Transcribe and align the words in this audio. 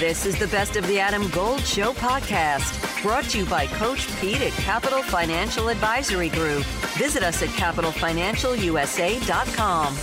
This 0.00 0.24
is 0.24 0.38
the 0.38 0.46
Best 0.46 0.76
of 0.76 0.86
the 0.86 0.98
Adam 0.98 1.28
Gold 1.28 1.60
Show 1.60 1.92
podcast, 1.92 3.02
brought 3.02 3.24
to 3.24 3.40
you 3.40 3.44
by 3.44 3.66
Coach 3.66 4.08
Pete 4.18 4.40
at 4.40 4.52
Capital 4.52 5.02
Financial 5.02 5.68
Advisory 5.68 6.30
Group. 6.30 6.64
Visit 6.96 7.22
us 7.22 7.42
at 7.42 7.50
capitalfinancialusa.com. 7.50 9.94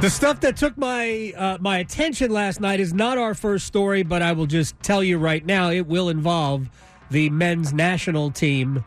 The 0.00 0.10
stuff 0.10 0.40
that 0.40 0.56
took 0.56 0.76
my 0.76 1.32
uh, 1.36 1.58
my 1.60 1.78
attention 1.78 2.32
last 2.32 2.60
night 2.60 2.80
is 2.80 2.92
not 2.92 3.16
our 3.16 3.34
first 3.34 3.68
story, 3.68 4.02
but 4.02 4.22
I 4.22 4.32
will 4.32 4.46
just 4.46 4.74
tell 4.82 5.04
you 5.04 5.18
right 5.18 5.46
now 5.46 5.70
it 5.70 5.86
will 5.86 6.08
involve 6.08 6.68
the 7.12 7.30
men's 7.30 7.72
national 7.72 8.32
team 8.32 8.84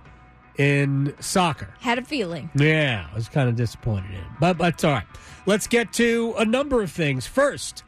in 0.57 1.13
soccer. 1.19 1.73
Had 1.79 1.99
a 1.99 2.03
feeling. 2.03 2.49
Yeah, 2.55 3.07
I 3.11 3.15
was 3.15 3.29
kind 3.29 3.49
of 3.49 3.55
disappointed 3.55 4.11
in 4.11 4.17
it, 4.17 4.23
but 4.39 4.57
but 4.57 4.73
it's 4.75 4.83
all 4.83 4.93
right. 4.93 5.05
Let's 5.45 5.67
get 5.67 5.93
to 5.93 6.35
a 6.37 6.45
number 6.45 6.81
of 6.81 6.91
things. 6.91 7.25
First, 7.25 7.83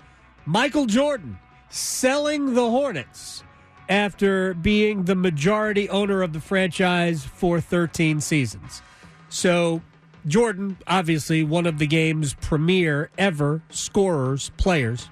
Michael 0.46 0.86
Jordan 0.86 1.40
selling 1.70 2.54
the 2.54 2.70
Hornets 2.70 3.44
after 3.90 4.54
being 4.54 5.06
the 5.06 5.16
majority 5.16 5.90
owner 5.90 6.22
of 6.22 6.32
the 6.34 6.40
franchise 6.40 7.26
for 7.26 7.60
13 7.60 8.22
seasons. 8.22 8.82
So 9.30 9.82
Jordan, 10.28 10.78
obviously 10.88 11.44
one 11.44 11.66
of 11.66 11.80
the 11.80 11.88
game's 11.88 12.34
premier 12.36 13.10
ever 13.18 13.64
scorers, 13.70 14.52
players. 14.58 15.10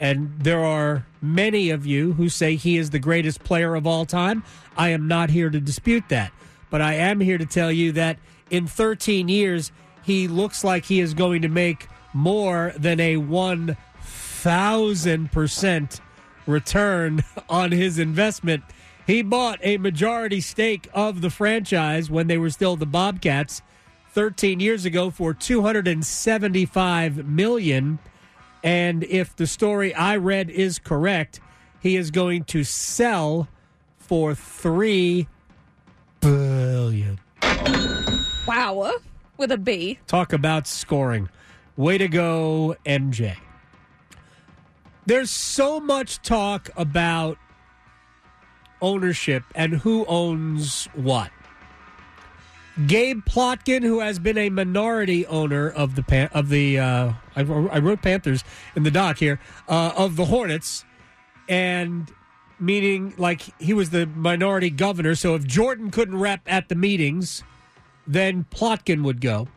And 0.00 0.34
there 0.40 0.64
are 0.64 1.06
many 1.20 1.70
of 1.70 1.86
you 1.86 2.14
who 2.14 2.30
say 2.30 2.56
he 2.56 2.78
is 2.78 2.90
the 2.90 2.98
greatest 2.98 3.44
player 3.44 3.76
of 3.76 3.86
all 3.86 4.06
time. 4.06 4.42
I 4.76 4.88
am 4.88 5.06
not 5.06 5.30
here 5.30 5.50
to 5.50 5.60
dispute 5.60 6.08
that. 6.08 6.32
But 6.70 6.80
I 6.80 6.94
am 6.94 7.20
here 7.20 7.36
to 7.36 7.44
tell 7.44 7.70
you 7.70 7.92
that 7.92 8.16
in 8.48 8.66
13 8.66 9.28
years, 9.28 9.70
he 10.02 10.26
looks 10.26 10.64
like 10.64 10.86
he 10.86 11.00
is 11.00 11.12
going 11.12 11.42
to 11.42 11.48
make 11.48 11.86
more 12.14 12.72
than 12.76 12.98
a 12.98 13.16
1,000% 13.16 16.00
return 16.46 17.22
on 17.48 17.72
his 17.72 17.98
investment. 17.98 18.62
He 19.06 19.22
bought 19.22 19.58
a 19.62 19.76
majority 19.76 20.40
stake 20.40 20.88
of 20.94 21.20
the 21.20 21.30
franchise 21.30 22.10
when 22.10 22.26
they 22.26 22.38
were 22.38 22.50
still 22.50 22.76
the 22.76 22.86
Bobcats 22.86 23.60
13 24.12 24.60
years 24.60 24.84
ago 24.84 25.10
for 25.10 25.34
275 25.34 27.26
million 27.26 27.98
and 28.62 29.04
if 29.04 29.34
the 29.36 29.46
story 29.46 29.94
I 29.94 30.16
read 30.16 30.50
is 30.50 30.78
correct, 30.78 31.40
he 31.80 31.96
is 31.96 32.10
going 32.10 32.44
to 32.44 32.64
sell 32.64 33.48
for 33.98 34.34
3 34.34 35.26
billion. 36.20 37.20
Wow. 38.46 38.80
Uh, 38.80 38.92
with 39.36 39.52
a 39.52 39.58
B. 39.58 39.98
Talk 40.06 40.32
about 40.32 40.66
scoring. 40.66 41.28
Way 41.76 41.98
to 41.98 42.08
go, 42.08 42.76
MJ. 42.84 43.36
There's 45.06 45.30
so 45.30 45.80
much 45.80 46.20
talk 46.20 46.68
about 46.76 47.38
ownership 48.82 49.44
and 49.54 49.74
who 49.74 50.04
owns 50.06 50.86
what. 50.94 51.30
Gabe 52.86 53.24
Plotkin, 53.24 53.82
who 53.82 54.00
has 54.00 54.18
been 54.18 54.38
a 54.38 54.50
minority 54.50 55.26
owner 55.26 55.68
of 55.68 55.94
the 55.94 56.02
Pan- 56.02 56.30
of 56.32 56.48
the 56.48 56.78
uh, 56.78 57.12
I, 57.36 57.42
wrote 57.42 58.02
Panthers 58.02 58.44
in 58.76 58.82
the 58.82 58.90
doc 58.90 59.18
here 59.18 59.40
uh, 59.68 59.92
of 59.96 60.16
the 60.16 60.26
Hornets, 60.26 60.84
and 61.48 62.10
meaning 62.58 63.14
like 63.16 63.42
he 63.60 63.72
was 63.72 63.90
the 63.90 64.06
minority 64.06 64.70
governor. 64.70 65.14
So 65.14 65.34
if 65.34 65.46
Jordan 65.46 65.90
couldn't 65.90 66.18
rep 66.18 66.40
at 66.46 66.68
the 66.68 66.74
meetings, 66.74 67.42
then 68.06 68.46
Plotkin 68.50 69.02
would 69.02 69.20
go. 69.20 69.48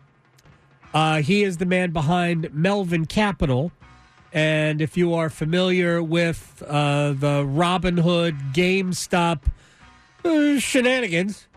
Uh, 0.93 1.21
he 1.21 1.43
is 1.43 1.57
the 1.57 1.65
man 1.65 1.91
behind 1.91 2.53
Melvin 2.53 3.05
Capital. 3.05 3.71
And 4.31 4.81
if 4.81 4.97
you 4.97 5.13
are 5.13 5.29
familiar 5.29 6.01
with 6.01 6.63
uh, 6.67 7.13
the 7.13 7.43
Robinhood 7.43 8.53
GameStop 8.53 9.41
uh, 10.25 10.59
shenanigans, 10.59 11.47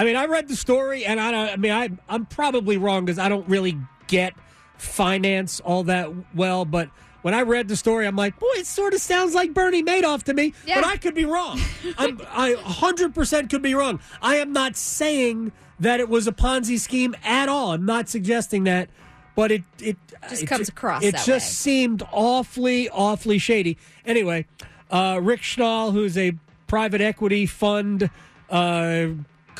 I 0.00 0.04
mean, 0.04 0.16
I 0.16 0.24
read 0.24 0.48
the 0.48 0.56
story, 0.56 1.04
and 1.04 1.20
I. 1.20 1.50
I 1.52 1.56
mean, 1.56 1.72
I 1.72 1.90
I'm 2.08 2.24
probably 2.24 2.78
wrong 2.78 3.04
because 3.04 3.18
I 3.18 3.28
don't 3.28 3.46
really 3.46 3.76
get 4.06 4.32
finance 4.78 5.60
all 5.60 5.82
that 5.84 6.08
well. 6.34 6.64
But 6.64 6.88
when 7.20 7.34
I 7.34 7.42
read 7.42 7.68
the 7.68 7.76
story, 7.76 8.06
I'm 8.06 8.16
like, 8.16 8.40
boy, 8.40 8.46
it 8.54 8.64
sort 8.66 8.94
of 8.94 9.02
sounds 9.02 9.34
like 9.34 9.52
Bernie 9.52 9.82
Madoff 9.82 10.22
to 10.22 10.32
me. 10.32 10.54
Yeah. 10.64 10.76
But 10.76 10.86
I 10.86 10.96
could 10.96 11.14
be 11.14 11.26
wrong. 11.26 11.60
I'm, 11.98 12.18
I 12.30 12.54
100 12.54 13.14
percent 13.14 13.50
could 13.50 13.60
be 13.60 13.74
wrong. 13.74 14.00
I 14.22 14.36
am 14.36 14.54
not 14.54 14.74
saying 14.74 15.52
that 15.80 16.00
it 16.00 16.08
was 16.08 16.26
a 16.26 16.32
Ponzi 16.32 16.78
scheme 16.80 17.14
at 17.22 17.50
all. 17.50 17.72
I'm 17.72 17.84
not 17.84 18.08
suggesting 18.08 18.64
that. 18.64 18.88
But 19.36 19.52
it 19.52 19.64
it 19.80 19.98
Just 20.30 20.44
it, 20.44 20.46
comes 20.46 20.70
across 20.70 21.02
It 21.04 21.12
just 21.12 21.28
way. 21.28 21.38
seemed 21.40 22.02
awfully 22.10 22.88
awfully 22.88 23.36
shady. 23.36 23.76
Anyway, 24.06 24.46
uh, 24.90 25.20
Rick 25.22 25.42
Schnall, 25.42 25.92
who's 25.92 26.16
a 26.16 26.32
private 26.66 27.02
equity 27.02 27.44
fund. 27.44 28.08
Uh, 28.48 29.08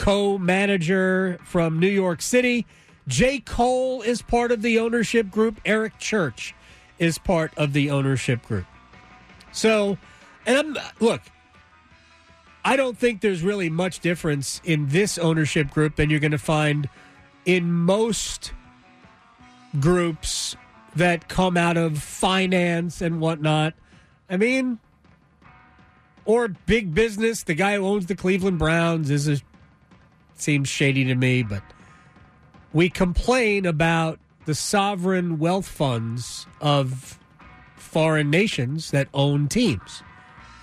co-manager 0.00 1.38
from 1.44 1.78
New 1.78 1.86
York 1.86 2.22
City. 2.22 2.66
J. 3.06 3.38
Cole 3.40 4.00
is 4.00 4.22
part 4.22 4.50
of 4.50 4.62
the 4.62 4.78
ownership 4.78 5.30
group. 5.30 5.60
Eric 5.66 5.98
Church 5.98 6.54
is 6.98 7.18
part 7.18 7.52
of 7.58 7.74
the 7.74 7.90
ownership 7.90 8.42
group. 8.46 8.64
So, 9.52 9.98
and 10.46 10.56
I'm 10.56 10.78
look, 11.00 11.20
I 12.64 12.76
don't 12.76 12.96
think 12.96 13.20
there's 13.20 13.42
really 13.42 13.68
much 13.68 14.00
difference 14.00 14.62
in 14.64 14.88
this 14.88 15.18
ownership 15.18 15.70
group 15.70 15.96
than 15.96 16.08
you're 16.08 16.18
going 16.18 16.30
to 16.30 16.38
find 16.38 16.88
in 17.44 17.70
most 17.70 18.54
groups 19.80 20.56
that 20.96 21.28
come 21.28 21.58
out 21.58 21.76
of 21.76 22.02
finance 22.02 23.02
and 23.02 23.20
whatnot. 23.20 23.74
I 24.30 24.38
mean, 24.38 24.78
or 26.24 26.48
big 26.48 26.94
business. 26.94 27.42
The 27.42 27.54
guy 27.54 27.76
who 27.76 27.84
owns 27.84 28.06
the 28.06 28.16
Cleveland 28.16 28.58
Browns 28.58 29.10
is 29.10 29.28
a 29.28 29.40
seems 30.40 30.68
shady 30.68 31.04
to 31.04 31.14
me, 31.14 31.42
but 31.42 31.62
we 32.72 32.88
complain 32.88 33.66
about 33.66 34.18
the 34.46 34.54
sovereign 34.54 35.38
wealth 35.38 35.68
funds 35.68 36.46
of 36.60 37.18
foreign 37.76 38.30
nations 38.30 38.90
that 38.90 39.08
own 39.12 39.48
teams. 39.48 40.02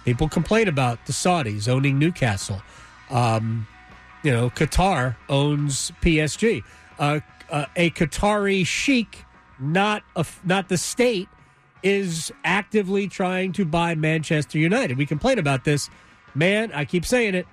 People 0.05 0.29
complain 0.29 0.67
about 0.67 1.05
the 1.05 1.13
Saudis 1.13 1.67
owning 1.67 1.99
Newcastle. 1.99 2.61
Um, 3.09 3.67
you 4.23 4.31
know, 4.31 4.49
Qatar 4.49 5.15
owns 5.29 5.91
PSG. 6.01 6.63
Uh, 6.97 7.19
uh, 7.49 7.65
a 7.75 7.89
Qatari 7.91 8.65
sheik, 8.65 9.25
not 9.59 10.03
a, 10.15 10.25
not 10.43 10.69
the 10.69 10.77
state, 10.77 11.27
is 11.83 12.31
actively 12.43 13.07
trying 13.07 13.51
to 13.53 13.65
buy 13.65 13.95
Manchester 13.95 14.57
United. 14.57 14.97
We 14.97 15.05
complain 15.05 15.39
about 15.39 15.63
this. 15.63 15.89
Man, 16.33 16.71
I 16.73 16.85
keep 16.85 17.05
saying 17.05 17.35
it. 17.35 17.47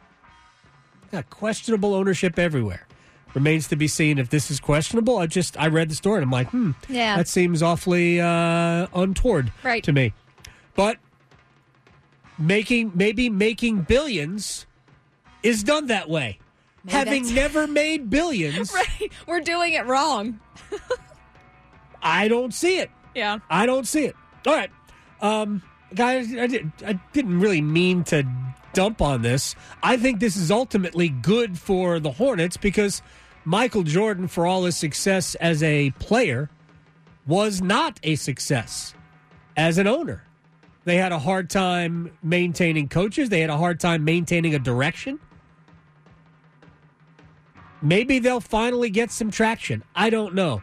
Questionable 1.23 1.95
ownership 1.95 2.39
everywhere. 2.39 2.87
Remains 3.35 3.67
to 3.69 3.77
be 3.77 3.89
seen 3.89 4.19
if 4.19 4.31
this 4.31 4.51
is 4.51 4.61
questionable. 4.61 5.19
I 5.19 5.27
just 5.27 5.59
I 5.59 5.67
read 5.69 5.89
the 5.89 5.95
story 5.95 6.19
and 6.19 6.25
I'm 6.27 6.31
like, 6.31 6.49
hmm, 6.51 6.73
Yeah. 6.89 7.17
that 7.17 7.27
seems 7.29 7.63
awfully 7.63 8.21
uh, 8.21 8.87
untoward 8.95 9.53
Right. 9.63 9.83
to 9.85 9.93
me. 9.93 10.13
But 10.77 10.99
making 12.39 12.93
maybe 12.95 13.29
making 13.31 13.83
billions 13.83 14.67
is 15.43 15.63
done 15.65 15.87
that 15.89 16.09
way. 16.09 16.39
Maybe 16.85 16.97
Having 16.99 17.35
never 17.35 17.67
made 17.83 18.09
billions, 18.11 18.73
Right. 18.75 19.11
We're 19.27 19.41
doing 19.41 19.73
it 19.75 19.87
wrong. 19.87 20.39
I 22.03 22.29
don't 22.29 22.53
see 22.53 22.79
it. 22.79 22.91
Yeah. 23.15 23.39
I 23.49 23.67
don't 23.67 23.87
see 23.87 24.05
it. 24.05 24.17
All 24.47 24.53
right, 24.55 24.71
um, 25.21 25.63
guys, 25.95 26.35
I, 26.35 26.47
did, 26.47 26.73
I 26.87 26.95
didn't 27.13 27.41
really 27.41 27.61
mean 27.61 28.05
to 28.05 28.27
dump 28.73 29.01
on 29.01 29.23
this. 29.23 29.55
I 29.83 29.97
think 29.97 30.21
this 30.21 30.37
is 30.37 30.51
ultimately 30.51 31.09
good 31.09 31.59
for 31.59 32.01
the 32.01 32.13
Hornets 32.13 32.57
because 32.57 33.03
Michael 33.45 33.83
Jordan, 33.83 34.29
for 34.29 34.47
all 34.47 34.65
his 34.65 34.77
success 34.77 35.35
as 35.37 35.63
a 35.63 35.91
player, 35.93 36.51
was 37.27 37.63
not 37.63 38.01
a 38.03 38.17
success 38.17 38.95
as 39.57 39.79
an 39.79 39.87
owner. 39.87 40.25
They 40.85 40.97
had 40.97 41.13
a 41.13 41.19
hard 41.19 41.49
time 41.49 42.17
maintaining 42.23 42.89
coaches. 42.89 43.31
They 43.31 43.41
had 43.41 43.51
a 43.51 43.57
hard 43.57 43.81
time 43.81 44.05
maintaining 44.05 44.55
a 44.55 44.59
direction. 44.59 45.19
Maybe 47.81 48.19
they'll 48.19 48.41
finally 48.41 48.91
get 48.91 49.11
some 49.11 49.31
traction. 49.31 49.83
I 49.95 50.11
don't 50.11 50.35
know. 50.35 50.63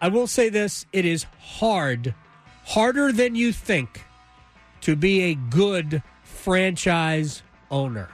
I 0.00 0.08
will 0.08 0.26
say 0.26 0.48
this 0.48 0.86
it 0.92 1.04
is 1.04 1.26
hard, 1.38 2.14
harder 2.64 3.12
than 3.12 3.34
you 3.34 3.52
think, 3.52 4.04
to 4.82 4.96
be 4.96 5.22
a 5.22 5.34
good 5.34 6.02
franchise 6.22 7.42
owner. 7.70 8.08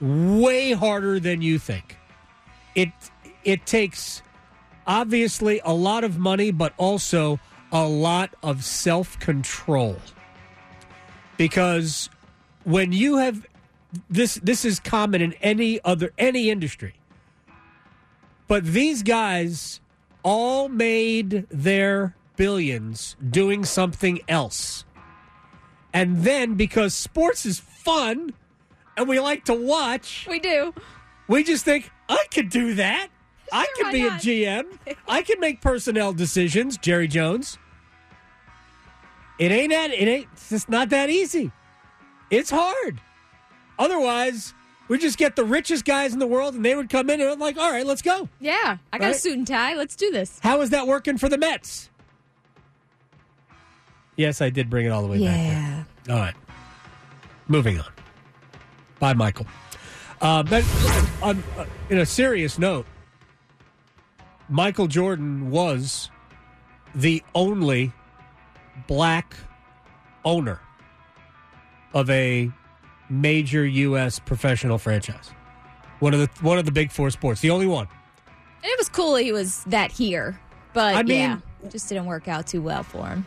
Way 0.00 0.72
harder 0.72 1.20
than 1.20 1.42
you 1.42 1.58
think. 1.58 1.96
It 2.74 2.90
it 3.44 3.66
takes 3.66 4.22
obviously 4.86 5.60
a 5.64 5.72
lot 5.72 6.04
of 6.04 6.18
money, 6.18 6.50
but 6.50 6.72
also 6.76 7.38
a 7.70 7.86
lot 7.86 8.34
of 8.42 8.64
self 8.64 9.18
control. 9.20 9.96
Because 11.36 12.10
when 12.64 12.92
you 12.92 13.18
have 13.18 13.46
this 14.08 14.36
this 14.36 14.64
is 14.64 14.80
common 14.80 15.20
in 15.20 15.34
any 15.34 15.80
other 15.84 16.12
any 16.18 16.50
industry. 16.50 16.94
But 18.48 18.64
these 18.64 19.02
guys 19.02 19.80
all 20.22 20.68
made 20.68 21.46
their 21.50 22.16
billions 22.36 23.16
doing 23.30 23.64
something 23.64 24.20
else. 24.28 24.84
And 25.94 26.22
then 26.24 26.54
because 26.54 26.94
sports 26.94 27.44
is 27.44 27.60
fun 27.60 28.32
and 28.96 29.08
we 29.08 29.20
like 29.20 29.44
to 29.46 29.54
watch, 29.54 30.26
We 30.28 30.38
do. 30.38 30.72
we 31.28 31.44
just 31.44 31.64
think, 31.64 31.90
I 32.08 32.24
could 32.32 32.48
do 32.50 32.74
that. 32.74 33.08
I 33.52 33.66
could 33.76 33.92
be 33.92 34.02
not?" 34.02 34.22
a 34.22 34.26
GM. 34.26 34.64
I 35.06 35.22
can 35.22 35.38
make 35.38 35.60
personnel 35.60 36.12
decisions, 36.14 36.78
Jerry 36.78 37.08
Jones. 37.08 37.58
It 39.38 39.50
ain't 39.50 39.70
that 39.70 39.90
it 39.90 40.08
ain't 40.08 40.28
it's 40.32 40.48
just 40.50 40.68
not 40.68 40.88
that 40.90 41.10
easy. 41.10 41.50
It's 42.30 42.50
hard. 42.50 43.00
Otherwise, 43.78 44.54
we 44.88 44.98
just 44.98 45.18
get 45.18 45.36
the 45.36 45.44
richest 45.44 45.84
guys 45.84 46.12
in 46.12 46.18
the 46.18 46.26
world 46.26 46.54
and 46.54 46.64
they 46.64 46.74
would 46.74 46.88
come 46.88 47.10
in 47.10 47.20
and 47.20 47.28
I'm 47.28 47.38
like, 47.38 47.56
all 47.58 47.70
right, 47.70 47.84
let's 47.84 48.02
go. 48.02 48.28
Yeah. 48.40 48.78
I 48.92 48.98
got 48.98 49.10
a 49.10 49.14
suit 49.14 49.36
and 49.36 49.46
tie. 49.46 49.74
Let's 49.74 49.96
do 49.96 50.10
this. 50.10 50.38
How 50.42 50.60
is 50.60 50.70
that 50.70 50.86
working 50.86 51.18
for 51.18 51.28
the 51.28 51.38
Mets? 51.38 51.90
Yes, 54.16 54.40
I 54.42 54.50
did 54.50 54.68
bring 54.70 54.86
it 54.86 54.90
all 54.90 55.02
the 55.02 55.08
way 55.08 55.24
back. 55.24 55.36
Yeah. 56.06 56.14
All 56.14 56.20
right. 56.20 56.34
Moving 57.48 57.78
on. 57.78 57.86
Bye, 58.98 59.14
Michael. 59.14 59.46
Uh, 60.20 60.42
but 60.42 60.64
on, 61.22 61.42
uh, 61.58 61.64
in 61.90 61.98
a 61.98 62.06
serious 62.06 62.58
note, 62.58 62.86
Michael 64.48 64.86
Jordan 64.86 65.50
was 65.50 66.10
the 66.94 67.22
only 67.34 67.92
black 68.86 69.34
owner 70.24 70.60
of 71.94 72.08
a 72.10 72.50
major 73.08 73.66
U.S. 73.66 74.18
professional 74.18 74.78
franchise. 74.78 75.30
One 76.00 76.14
of 76.14 76.20
the 76.20 76.28
one 76.44 76.58
of 76.58 76.64
the 76.64 76.72
big 76.72 76.90
four 76.90 77.10
sports, 77.10 77.40
the 77.40 77.50
only 77.50 77.66
one. 77.66 77.86
And 78.62 78.70
it 78.70 78.78
was 78.78 78.88
cool 78.88 79.16
he 79.16 79.32
was 79.32 79.64
that 79.64 79.90
here. 79.90 80.38
But 80.72 80.94
I 80.94 81.02
mean- 81.02 81.16
yeah, 81.18 81.38
just 81.68 81.88
didn't 81.88 82.06
work 82.06 82.28
out 82.28 82.46
too 82.46 82.62
well 82.62 82.82
for 82.82 83.06
him. 83.08 83.24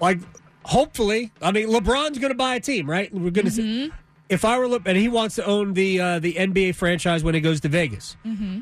Like 0.00 0.18
hopefully 0.64 1.32
i 1.40 1.50
mean 1.50 1.68
lebron's 1.68 2.18
going 2.18 2.30
to 2.30 2.36
buy 2.36 2.54
a 2.56 2.60
team 2.60 2.88
right 2.88 3.12
we're 3.12 3.30
going 3.30 3.44
to 3.46 3.50
see 3.50 3.90
if 4.28 4.44
i 4.44 4.58
were 4.58 4.68
Le- 4.68 4.80
and 4.84 4.96
he 4.98 5.08
wants 5.08 5.34
to 5.36 5.44
own 5.46 5.72
the 5.74 6.00
uh, 6.00 6.18
the 6.18 6.34
nba 6.34 6.74
franchise 6.74 7.24
when 7.24 7.34
he 7.34 7.40
goes 7.40 7.60
to 7.60 7.68
vegas 7.68 8.16
mm-hmm. 8.24 8.60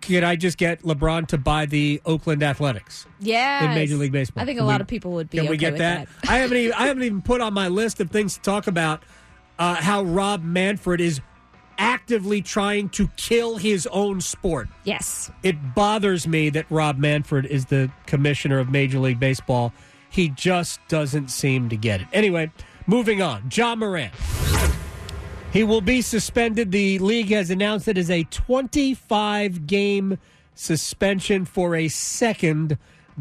could 0.00 0.22
i 0.22 0.36
just 0.36 0.58
get 0.58 0.82
lebron 0.82 1.26
to 1.26 1.38
buy 1.38 1.66
the 1.66 2.00
oakland 2.06 2.42
athletics 2.42 3.06
Yeah. 3.20 3.64
in 3.68 3.74
major 3.74 3.96
league 3.96 4.12
baseball 4.12 4.42
I 4.42 4.46
think 4.46 4.58
a 4.58 4.60
Can 4.60 4.66
lot 4.66 4.78
we- 4.80 4.82
of 4.82 4.86
people 4.88 5.12
would 5.12 5.30
be 5.30 5.38
can 5.38 5.48
we 5.48 5.56
get 5.56 5.78
that, 5.78 6.08
that. 6.22 6.30
i 6.30 6.38
haven't 6.38 6.58
even 6.58 6.72
i 6.74 6.86
haven't 6.86 7.02
even 7.02 7.22
put 7.22 7.40
on 7.40 7.54
my 7.54 7.68
list 7.68 8.00
of 8.00 8.10
things 8.10 8.34
to 8.34 8.40
talk 8.42 8.66
about 8.66 9.02
uh, 9.58 9.74
how 9.76 10.02
rob 10.02 10.42
manfred 10.44 11.00
is 11.00 11.20
actively 11.76 12.40
trying 12.40 12.88
to 12.90 13.08
kill 13.16 13.56
his 13.56 13.86
own 13.88 14.20
sport 14.20 14.68
Yes. 14.84 15.30
it 15.42 15.56
bothers 15.74 16.28
me 16.28 16.48
that 16.50 16.66
Rob 16.70 16.98
Manfred 16.98 17.46
is 17.46 17.64
the 17.66 17.90
commissioner 18.06 18.60
of 18.60 18.70
Major 18.70 19.00
League 19.00 19.18
Baseball. 19.18 19.72
He 20.14 20.28
just 20.28 20.78
doesn't 20.86 21.28
seem 21.28 21.68
to 21.70 21.76
get 21.76 22.00
it. 22.00 22.06
Anyway, 22.12 22.52
moving 22.86 23.20
on. 23.20 23.50
Ja 23.52 23.74
Morant. 23.74 24.12
He 25.52 25.64
will 25.64 25.80
be 25.80 26.02
suspended. 26.02 26.70
The 26.70 27.00
league 27.00 27.30
has 27.30 27.50
announced 27.50 27.88
it 27.88 27.98
as 27.98 28.10
a 28.10 28.22
25 28.22 29.66
game 29.66 30.18
suspension 30.54 31.44
for 31.44 31.74
a 31.74 31.88
second 31.88 32.78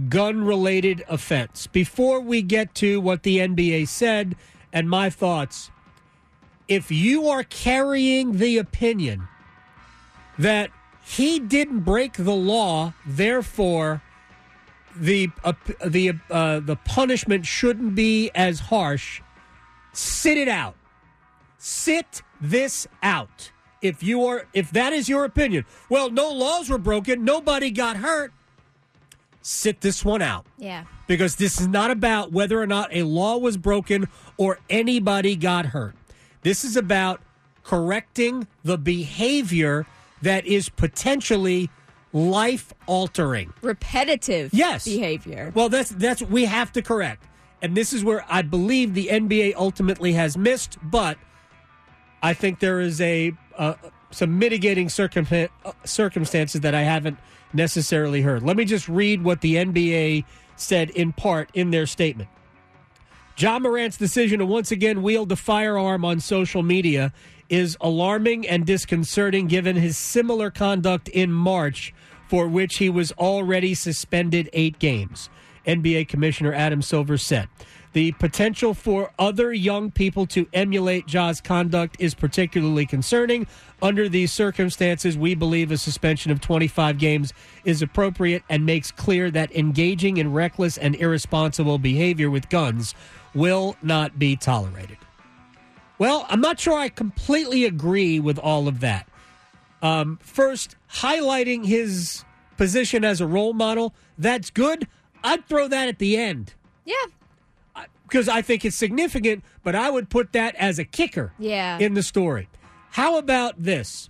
gun 0.07 0.43
related 0.43 1.03
offense. 1.09 1.65
Before 1.65 2.19
we 2.19 2.43
get 2.43 2.75
to 2.75 3.01
what 3.01 3.23
the 3.23 3.39
NBA 3.39 3.87
said 3.87 4.35
and 4.71 4.87
my 4.87 5.09
thoughts, 5.09 5.71
if 6.67 6.91
you 6.91 7.27
are 7.27 7.43
carrying 7.43 8.37
the 8.37 8.59
opinion 8.59 9.27
that 10.37 10.69
he 11.03 11.39
didn't 11.39 11.79
break 11.79 12.13
the 12.13 12.35
law, 12.35 12.93
therefore 13.03 14.03
the 14.95 15.29
uh, 15.43 15.53
the 15.85 16.13
uh, 16.29 16.59
the 16.59 16.75
punishment 16.75 17.45
shouldn't 17.45 17.95
be 17.95 18.29
as 18.35 18.59
harsh. 18.59 19.21
Sit 19.93 20.37
it 20.37 20.47
out. 20.47 20.75
Sit 21.57 22.21
this 22.41 22.87
out. 23.01 23.51
If 23.81 24.01
you 24.03 24.25
are 24.25 24.47
if 24.53 24.71
that 24.71 24.93
is 24.93 25.09
your 25.09 25.25
opinion, 25.25 25.65
well, 25.89 26.09
no 26.09 26.29
laws 26.31 26.69
were 26.69 26.77
broken, 26.77 27.23
nobody 27.25 27.69
got 27.71 27.97
hurt. 27.97 28.31
Sit 29.41 29.81
this 29.81 30.05
one 30.05 30.21
out 30.21 30.45
Yeah. 30.57 30.85
because 31.05 31.35
this 31.35 31.59
is 31.59 31.67
not 31.67 31.91
about 31.91 32.31
whether 32.31 32.61
or 32.61 32.67
not 32.67 32.87
a 32.95 33.03
law 33.03 33.37
was 33.37 33.57
broken 33.57 34.07
or 34.37 34.59
anybody 34.69 35.35
got 35.35 35.65
hurt. 35.67 35.95
This 36.43 36.63
is 36.63 36.77
about 36.77 37.19
correcting 37.65 38.47
the 38.63 38.77
behavior 38.77 39.85
that 40.21 40.45
is 40.45 40.69
potentially 40.69 41.69
life 42.13 42.73
altering. 42.85 43.51
Repetitive 43.61 44.53
Yes. 44.53 44.85
behavior. 44.85 45.51
Well, 45.53 45.67
that's 45.69 45.89
that's 45.89 46.21
we 46.21 46.45
have 46.45 46.71
to 46.73 46.81
correct. 46.81 47.25
And 47.61 47.75
this 47.75 47.91
is 47.93 48.03
where 48.03 48.25
I 48.29 48.41
believe 48.41 48.93
the 48.93 49.07
NBA 49.07 49.55
ultimately 49.55 50.13
has 50.13 50.37
missed, 50.37 50.77
but 50.83 51.17
I 52.21 52.33
think 52.33 52.59
there 52.59 52.79
is 52.79 53.01
a 53.01 53.33
uh, 53.57 53.75
some 54.11 54.37
mitigating 54.37 54.87
uh, 54.87 55.47
circumstances 55.85 56.61
that 56.61 56.75
I 56.75 56.81
haven't 56.83 57.17
necessarily 57.53 58.21
heard. 58.21 58.43
Let 58.43 58.57
me 58.57 58.65
just 58.65 58.87
read 58.87 59.23
what 59.23 59.41
the 59.41 59.55
NBA 59.55 60.25
said 60.55 60.89
in 60.91 61.13
part 61.13 61.49
in 61.53 61.71
their 61.71 61.85
statement. 61.85 62.29
Ja 63.35 63.57
Morant's 63.57 63.97
decision 63.97 64.39
to 64.39 64.45
once 64.45 64.71
again 64.71 65.01
wield 65.01 65.31
a 65.31 65.35
firearm 65.35 66.05
on 66.05 66.19
social 66.19 66.61
media 66.61 67.11
is 67.49 67.75
alarming 67.81 68.47
and 68.47 68.63
disconcerting 68.65 69.47
given 69.47 69.75
his 69.75 69.97
similar 69.97 70.51
conduct 70.51 71.09
in 71.09 71.31
March, 71.31 71.93
for 72.29 72.47
which 72.47 72.77
he 72.77 72.89
was 72.89 73.11
already 73.13 73.73
suspended 73.73 74.49
eight 74.53 74.77
games. 74.77 75.29
NBA 75.65 76.07
Commissioner 76.09 76.53
Adam 76.53 76.81
Silver 76.81 77.17
said. 77.17 77.49
The 77.93 78.11
potential 78.13 78.73
for 78.73 79.11
other 79.19 79.53
young 79.53 79.91
people 79.91 80.25
to 80.27 80.47
emulate 80.51 81.05
Ja's 81.05 81.41
conduct 81.41 81.95
is 81.99 82.15
particularly 82.15 82.85
concerning. 82.85 83.45
Under 83.81 84.09
these 84.09 84.31
circumstances, 84.31 85.15
we 85.15 85.35
believe 85.35 85.71
a 85.71 85.77
suspension 85.77 86.31
of 86.31 86.41
25 86.41 86.97
games 86.97 87.33
is 87.65 87.83
appropriate 87.83 88.43
and 88.49 88.65
makes 88.65 88.91
clear 88.91 89.29
that 89.31 89.55
engaging 89.55 90.17
in 90.17 90.33
reckless 90.33 90.77
and 90.77 90.95
irresponsible 90.95 91.77
behavior 91.77 92.31
with 92.31 92.49
guns 92.49 92.95
will 93.33 93.75
not 93.81 94.17
be 94.19 94.35
tolerated. 94.35 94.97
Well, 95.99 96.25
I'm 96.29 96.41
not 96.41 96.59
sure 96.59 96.77
I 96.77 96.89
completely 96.89 97.65
agree 97.65 98.19
with 98.19 98.37
all 98.39 98.67
of 98.67 98.79
that. 98.81 99.07
Um, 99.81 100.17
first, 100.21 100.75
highlighting 100.91 101.65
his 101.65 102.23
position 102.57 103.03
as 103.03 103.21
a 103.21 103.27
role 103.27 103.53
model, 103.53 103.93
that's 104.17 104.49
good. 104.49 104.87
I'd 105.23 105.45
throw 105.47 105.67
that 105.67 105.87
at 105.87 105.99
the 105.99 106.17
end 106.17 106.53
yeah. 106.85 106.95
because 108.07 108.27
I 108.27 108.41
think 108.41 108.65
it's 108.65 108.75
significant, 108.75 109.43
but 109.63 109.75
I 109.75 109.89
would 109.89 110.09
put 110.09 110.33
that 110.33 110.55
as 110.55 110.79
a 110.79 110.83
kicker 110.85 111.33
Yeah. 111.39 111.77
in 111.79 111.93
the 111.93 112.03
story. 112.03 112.49
How 112.91 113.17
about 113.17 113.61
this? 113.61 114.09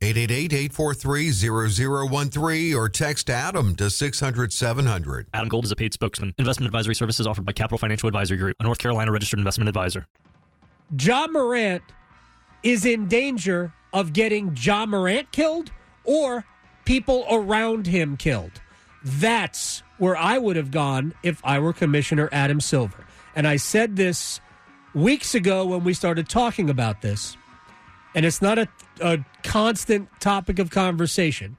888-843-0013 0.00 2.76
or 2.76 2.88
text 2.88 3.30
Adam 3.30 3.74
to 3.76 3.84
600-700. 3.84 5.26
Adam 5.34 5.48
Gold 5.48 5.64
is 5.64 5.72
a 5.72 5.76
paid 5.76 5.92
spokesman. 5.92 6.34
Investment 6.38 6.66
advisory 6.66 6.94
services 6.94 7.26
offered 7.26 7.44
by 7.44 7.52
Capital 7.52 7.78
Financial 7.78 8.08
Advisory 8.08 8.38
Group, 8.38 8.56
a 8.60 8.62
North 8.62 8.78
Carolina 8.78 9.12
registered 9.12 9.38
investment 9.38 9.68
advisor. 9.68 10.06
Ja 10.98 11.26
Morant 11.26 11.82
is 12.62 12.84
in 12.84 13.08
danger 13.08 13.72
of 13.92 14.12
getting 14.12 14.56
Ja 14.60 14.86
Morant 14.86 15.30
killed 15.32 15.70
or 16.04 16.44
people 16.84 17.26
around 17.30 17.86
him 17.86 18.16
killed. 18.16 18.60
That's 19.04 19.82
where 19.98 20.16
I 20.16 20.38
would 20.38 20.56
have 20.56 20.70
gone 20.70 21.14
if 21.22 21.40
I 21.44 21.58
were 21.58 21.72
Commissioner 21.72 22.28
Adam 22.32 22.60
Silver. 22.60 23.04
And 23.34 23.46
I 23.46 23.56
said 23.56 23.96
this 23.96 24.40
weeks 24.94 25.34
ago 25.34 25.66
when 25.66 25.84
we 25.84 25.94
started 25.94 26.28
talking 26.28 26.68
about 26.68 27.02
this. 27.02 27.36
And 28.14 28.26
it's 28.26 28.42
not 28.42 28.58
a, 28.58 28.68
a 29.00 29.24
constant 29.42 30.08
topic 30.20 30.58
of 30.58 30.70
conversation. 30.70 31.56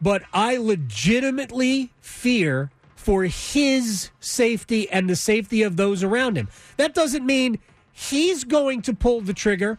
But 0.00 0.22
I 0.32 0.56
legitimately 0.56 1.92
fear 2.00 2.70
for 2.96 3.24
his 3.24 4.10
safety 4.18 4.90
and 4.90 5.08
the 5.08 5.16
safety 5.16 5.62
of 5.62 5.76
those 5.76 6.02
around 6.02 6.36
him. 6.36 6.48
That 6.78 6.94
doesn't 6.94 7.24
mean 7.24 7.58
he's 7.92 8.44
going 8.44 8.82
to 8.82 8.94
pull 8.94 9.20
the 9.20 9.34
trigger, 9.34 9.78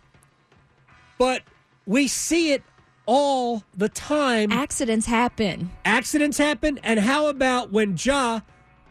but 1.18 1.42
we 1.86 2.08
see 2.08 2.54
it 2.54 2.64
all 3.06 3.64
the 3.76 3.90
time. 3.90 4.52
Accidents 4.52 5.06
happen. 5.06 5.72
Accidents 5.84 6.38
happen. 6.38 6.80
And 6.84 7.00
how 7.00 7.28
about 7.28 7.72
when 7.72 7.98
Ja, 8.00 8.42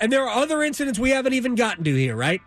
and 0.01 0.13
there 0.13 0.23
are 0.23 0.43
other 0.43 0.63
incidents 0.63 0.99
we 0.99 1.11
haven't 1.11 1.33
even 1.33 1.55
gotten 1.55 1.85
to 1.85 1.95
here, 1.95 2.17
right? 2.17 2.41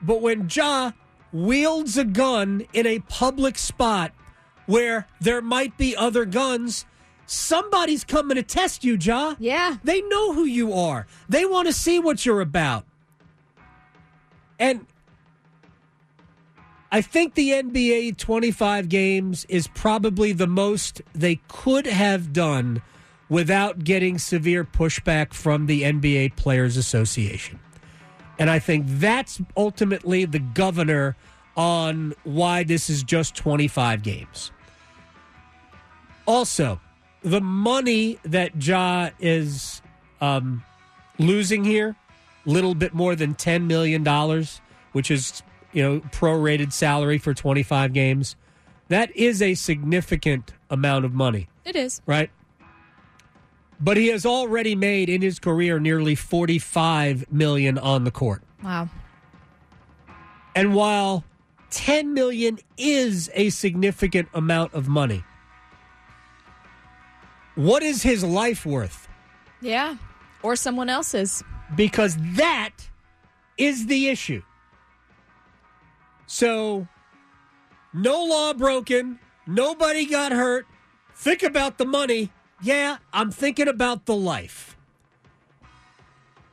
But 0.00 0.20
when 0.20 0.48
Ja 0.50 0.92
wields 1.32 1.96
a 1.96 2.04
gun 2.04 2.66
in 2.72 2.86
a 2.86 2.98
public 3.00 3.58
spot 3.58 4.12
where 4.66 5.06
there 5.20 5.42
might 5.42 5.76
be 5.76 5.96
other 5.96 6.24
guns, 6.24 6.84
somebody's 7.26 8.04
coming 8.04 8.36
to 8.36 8.42
test 8.42 8.84
you, 8.84 8.96
Ja. 9.00 9.34
Yeah. 9.38 9.76
They 9.82 10.02
know 10.02 10.32
who 10.32 10.44
you 10.44 10.72
are. 10.72 11.06
They 11.28 11.44
want 11.44 11.66
to 11.66 11.72
see 11.72 11.98
what 11.98 12.24
you're 12.24 12.40
about. 12.40 12.84
And 14.58 14.86
I 16.92 17.00
think 17.00 17.34
the 17.34 17.50
NBA 17.50 18.18
25 18.18 18.88
games 18.88 19.46
is 19.48 19.66
probably 19.68 20.32
the 20.32 20.46
most 20.46 21.00
they 21.14 21.40
could 21.48 21.86
have 21.86 22.32
done 22.32 22.82
without 23.28 23.82
getting 23.82 24.18
severe 24.18 24.62
pushback 24.62 25.32
from 25.32 25.64
the 25.64 25.82
NBA 25.84 26.36
Players 26.36 26.76
Association. 26.76 27.58
And 28.42 28.50
I 28.50 28.58
think 28.58 28.86
that's 28.88 29.40
ultimately 29.56 30.24
the 30.24 30.40
governor 30.40 31.14
on 31.56 32.12
why 32.24 32.64
this 32.64 32.90
is 32.90 33.04
just 33.04 33.36
25 33.36 34.02
games. 34.02 34.50
Also, 36.26 36.80
the 37.22 37.40
money 37.40 38.18
that 38.24 38.60
Ja 38.60 39.10
is 39.20 39.80
um, 40.20 40.64
losing 41.20 41.62
here, 41.62 41.94
little 42.44 42.74
bit 42.74 42.94
more 42.94 43.14
than 43.14 43.36
$10 43.36 43.66
million, 43.68 44.04
which 44.90 45.12
is, 45.12 45.44
you 45.72 45.84
know, 45.84 46.00
prorated 46.10 46.72
salary 46.72 47.18
for 47.18 47.34
25 47.34 47.92
games. 47.92 48.34
That 48.88 49.14
is 49.14 49.40
a 49.40 49.54
significant 49.54 50.52
amount 50.68 51.04
of 51.04 51.12
money, 51.14 51.48
It 51.64 51.76
is. 51.76 52.02
right? 52.06 52.28
But 53.82 53.96
he 53.96 54.06
has 54.08 54.24
already 54.24 54.76
made 54.76 55.08
in 55.08 55.22
his 55.22 55.40
career 55.40 55.80
nearly 55.80 56.14
45 56.14 57.32
million 57.32 57.78
on 57.78 58.04
the 58.04 58.12
court. 58.12 58.42
Wow. 58.62 58.88
And 60.54 60.72
while 60.72 61.24
10 61.70 62.14
million 62.14 62.60
is 62.76 63.28
a 63.34 63.50
significant 63.50 64.28
amount 64.34 64.72
of 64.72 64.86
money, 64.86 65.24
what 67.56 67.82
is 67.82 68.04
his 68.04 68.22
life 68.22 68.64
worth? 68.64 69.08
Yeah. 69.60 69.96
Or 70.44 70.54
someone 70.54 70.88
else's. 70.88 71.42
Because 71.74 72.16
that 72.36 72.70
is 73.58 73.86
the 73.86 74.08
issue. 74.08 74.42
So, 76.26 76.86
no 77.92 78.24
law 78.24 78.52
broken, 78.52 79.18
nobody 79.46 80.06
got 80.06 80.30
hurt. 80.30 80.66
Think 81.14 81.42
about 81.42 81.78
the 81.78 81.84
money. 81.84 82.30
Yeah, 82.62 82.98
I'm 83.12 83.30
thinking 83.30 83.66
about 83.66 84.06
the 84.06 84.14
life. 84.14 84.76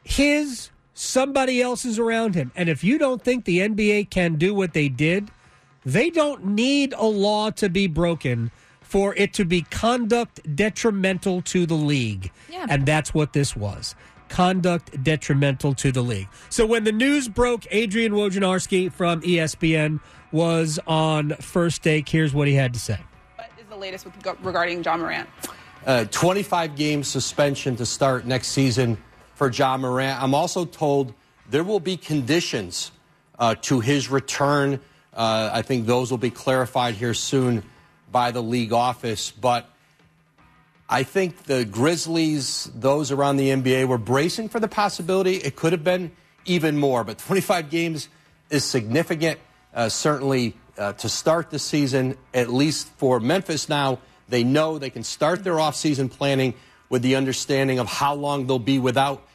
His, 0.03 0.71
somebody 0.95 1.61
else's 1.61 1.99
around 1.99 2.33
him. 2.33 2.51
And 2.55 2.67
if 2.67 2.83
you 2.83 2.97
don't 2.97 3.23
think 3.23 3.45
the 3.45 3.59
NBA 3.59 4.09
can 4.09 4.35
do 4.35 4.55
what 4.55 4.73
they 4.73 4.89
did, 4.89 5.29
they 5.85 6.09
don't 6.09 6.45
need 6.45 6.93
a 6.93 7.05
law 7.05 7.51
to 7.51 7.69
be 7.69 7.87
broken 7.87 8.51
for 8.81 9.13
it 9.15 9.33
to 9.33 9.45
be 9.45 9.61
conduct 9.61 10.55
detrimental 10.55 11.43
to 11.43 11.67
the 11.67 11.75
league. 11.75 12.31
Yeah. 12.49 12.65
And 12.67 12.87
that's 12.87 13.13
what 13.13 13.33
this 13.33 13.55
was. 13.55 13.93
Conduct 14.29 15.03
detrimental 15.03 15.75
to 15.75 15.91
the 15.91 16.01
league. 16.01 16.27
So 16.49 16.65
when 16.65 16.85
the 16.85 16.91
news 16.91 17.27
broke, 17.27 17.67
Adrian 17.69 18.13
Wojnarowski 18.13 18.91
from 18.91 19.21
ESPN 19.21 19.99
was 20.31 20.79
on 20.87 21.35
first 21.35 21.83
take. 21.83 22.09
Here's 22.09 22.33
what 22.33 22.47
he 22.47 22.55
had 22.55 22.73
to 22.73 22.79
say. 22.79 22.99
What 23.35 23.49
is 23.59 23.67
the 23.69 23.75
latest 23.75 24.05
with, 24.05 24.15
regarding 24.41 24.83
Ja 24.83 24.97
Morant? 24.97 25.29
Uh, 25.89 26.05
25 26.11 26.75
game 26.75 27.03
suspension 27.03 27.75
to 27.75 27.83
start 27.83 28.23
next 28.23 28.49
season 28.49 28.95
for 29.33 29.49
Ja 29.49 29.75
Morant. 29.75 30.21
I'm 30.21 30.35
also 30.35 30.63
told 30.63 31.15
there 31.49 31.63
will 31.63 31.79
be 31.79 31.97
conditions 31.97 32.91
uh, 33.39 33.55
to 33.63 33.79
his 33.79 34.07
return. 34.07 34.81
Uh, 35.15 35.49
I 35.51 35.63
think 35.63 35.87
those 35.87 36.11
will 36.11 36.19
be 36.19 36.29
clarified 36.29 36.93
here 36.93 37.15
soon 37.15 37.63
by 38.11 38.29
the 38.29 38.43
league 38.43 38.71
office. 38.71 39.31
But 39.31 39.67
I 40.87 41.01
think 41.01 41.45
the 41.45 41.65
Grizzlies, 41.65 42.69
those 42.75 43.11
around 43.11 43.37
the 43.37 43.49
NBA, 43.49 43.87
were 43.87 43.97
bracing 43.97 44.47
for 44.47 44.59
the 44.59 44.67
possibility. 44.67 45.37
It 45.37 45.55
could 45.55 45.71
have 45.71 45.83
been 45.83 46.11
even 46.45 46.77
more, 46.77 47.03
but 47.03 47.17
25 47.17 47.71
games 47.71 48.09
is 48.51 48.63
significant, 48.63 49.39
uh, 49.73 49.89
certainly 49.89 50.55
uh, 50.77 50.93
to 50.93 51.09
start 51.09 51.49
the 51.49 51.57
season, 51.57 52.15
at 52.31 52.53
least 52.53 52.89
for 52.97 53.19
Memphis 53.19 53.67
now. 53.67 53.97
They 54.29 54.43
know 54.43 54.77
they 54.77 54.89
can 54.89 55.03
start 55.03 55.43
their 55.43 55.55
offseason 55.55 56.11
planning 56.11 56.53
with 56.89 57.01
the 57.01 57.15
understanding 57.15 57.79
of 57.79 57.87
how 57.87 58.13
long 58.15 58.47
they'll 58.47 58.59
be 58.59 58.79
without 58.79 59.27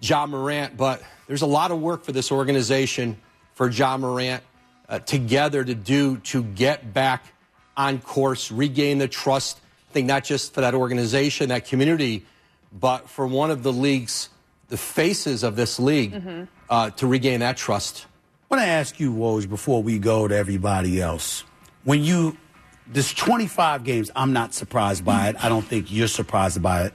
Ja 0.00 0.26
Morant. 0.26 0.76
But 0.76 1.02
there's 1.26 1.42
a 1.42 1.46
lot 1.46 1.70
of 1.70 1.80
work 1.80 2.04
for 2.04 2.12
this 2.12 2.30
organization, 2.30 3.18
for 3.54 3.70
Ja 3.70 3.96
Morant, 3.96 4.42
uh, 4.88 4.98
together 5.00 5.64
to 5.64 5.74
do 5.74 6.18
to 6.18 6.42
get 6.42 6.92
back 6.92 7.26
on 7.76 8.00
course, 8.00 8.50
regain 8.50 8.98
the 8.98 9.08
trust. 9.08 9.60
I 9.90 9.92
think 9.92 10.06
not 10.06 10.24
just 10.24 10.54
for 10.54 10.60
that 10.60 10.74
organization, 10.74 11.48
that 11.48 11.66
community, 11.66 12.24
but 12.72 13.08
for 13.08 13.26
one 13.26 13.50
of 13.50 13.62
the 13.62 13.72
league's, 13.72 14.28
the 14.68 14.76
faces 14.76 15.42
of 15.42 15.56
this 15.56 15.78
league, 15.78 16.48
uh, 16.68 16.90
to 16.90 17.06
regain 17.06 17.40
that 17.40 17.56
trust. 17.56 18.06
I 18.50 18.56
want 18.56 18.66
to 18.66 18.70
ask 18.70 19.00
you, 19.00 19.12
Woj, 19.12 19.48
before 19.48 19.82
we 19.82 19.98
go 19.98 20.28
to 20.28 20.36
everybody 20.36 21.00
else. 21.00 21.44
When 21.84 22.02
you, 22.02 22.36
this 22.86 23.12
25 23.14 23.84
games, 23.84 24.10
I'm 24.14 24.32
not 24.32 24.54
surprised 24.54 25.04
by 25.04 25.28
it. 25.28 25.36
I 25.42 25.48
don't 25.48 25.64
think 25.64 25.90
you're 25.90 26.08
surprised 26.08 26.62
by 26.62 26.84
it. 26.84 26.94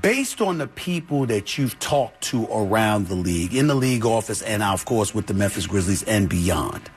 Based 0.00 0.40
on 0.40 0.58
the 0.58 0.66
people 0.66 1.26
that 1.26 1.56
you've 1.56 1.78
talked 1.78 2.20
to 2.24 2.46
around 2.46 3.08
the 3.08 3.14
league, 3.14 3.54
in 3.54 3.68
the 3.68 3.74
league 3.74 4.04
office, 4.04 4.42
and 4.42 4.62
of 4.62 4.84
course 4.84 5.14
with 5.14 5.26
the 5.26 5.34
Memphis 5.34 5.66
Grizzlies 5.66 6.02
and 6.02 6.28
beyond, 6.28 6.90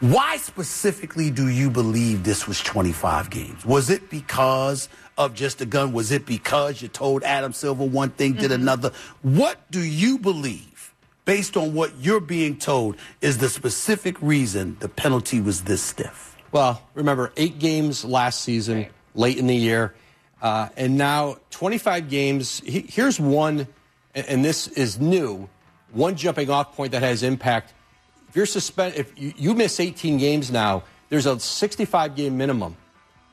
why 0.00 0.36
specifically 0.36 1.30
do 1.30 1.48
you 1.48 1.70
believe 1.70 2.22
this 2.22 2.46
was 2.46 2.60
25 2.60 3.30
games? 3.30 3.64
Was 3.64 3.90
it 3.90 4.10
because 4.10 4.88
of 5.18 5.34
just 5.34 5.60
a 5.60 5.66
gun? 5.66 5.92
Was 5.92 6.12
it 6.12 6.26
because 6.26 6.82
you 6.82 6.88
told 6.88 7.22
Adam 7.22 7.52
Silver 7.52 7.84
one 7.84 8.10
thing, 8.10 8.34
did 8.34 8.50
mm-hmm. 8.50 8.62
another? 8.62 8.92
What 9.22 9.70
do 9.70 9.80
you 9.80 10.18
believe, 10.18 10.94
based 11.24 11.56
on 11.56 11.74
what 11.74 11.96
you're 11.98 12.20
being 12.20 12.58
told, 12.58 12.96
is 13.20 13.38
the 13.38 13.48
specific 13.48 14.20
reason 14.20 14.76
the 14.80 14.88
penalty 14.88 15.40
was 15.40 15.62
this 15.62 15.82
stiff? 15.82 16.35
Well, 16.56 16.80
remember, 16.94 17.34
eight 17.36 17.58
games 17.58 18.02
last 18.02 18.40
season, 18.40 18.86
late 19.14 19.36
in 19.36 19.46
the 19.46 19.54
year, 19.54 19.94
uh, 20.40 20.70
and 20.78 20.96
now 20.96 21.36
25 21.50 22.08
games. 22.08 22.62
He- 22.64 22.86
Here's 22.88 23.20
one, 23.20 23.66
and 24.14 24.26
and 24.26 24.42
this 24.42 24.66
is 24.66 24.98
new, 24.98 25.50
one 25.92 26.16
jumping 26.16 26.48
off 26.48 26.74
point 26.74 26.92
that 26.92 27.02
has 27.02 27.22
impact. 27.22 27.74
If 28.30 28.36
you're 28.36 28.46
suspended, 28.46 28.98
if 28.98 29.12
you, 29.20 29.34
you 29.36 29.52
miss 29.52 29.78
18 29.78 30.16
games 30.16 30.50
now, 30.50 30.84
there's 31.10 31.26
a 31.26 31.38
65 31.38 32.16
game 32.16 32.38
minimum 32.38 32.78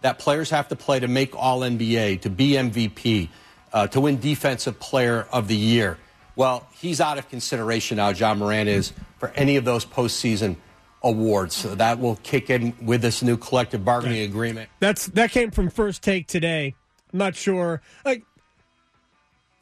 that 0.02 0.20
players 0.20 0.50
have 0.50 0.68
to 0.68 0.76
play 0.76 1.00
to 1.00 1.08
make 1.08 1.34
All 1.34 1.62
NBA, 1.62 2.20
to 2.24 2.30
be 2.30 2.58
MVP, 2.58 3.30
uh, 3.72 3.88
to 3.88 4.02
win 4.02 4.20
Defensive 4.20 4.82
Player 4.82 5.28
of 5.32 5.48
the 5.48 5.56
Year. 5.56 5.98
Well, 6.36 6.68
he's 6.74 7.00
out 7.00 7.18
of 7.18 7.30
consideration 7.30 7.96
now, 7.96 8.10
Ja 8.10 8.34
Morant 8.34 8.68
is, 8.68 8.92
for 9.18 9.30
any 9.30 9.56
of 9.56 9.64
those 9.64 9.86
postseason 9.86 10.58
awards. 11.04 11.56
So 11.56 11.76
that 11.76 12.00
will 12.00 12.18
kick 12.24 12.50
in 12.50 12.74
with 12.82 13.02
this 13.02 13.22
new 13.22 13.38
collective 13.38 13.84
bargaining 13.84 14.24
agreement. 14.24 14.70
That's 14.80 15.08
that 15.08 15.32
came 15.32 15.52
from 15.52 15.70
first 15.70 16.02
take 16.02 16.28
today. 16.28 16.76
I'm 17.12 17.20
not 17.20 17.36
sure. 17.36 17.82
Like, 18.06 18.24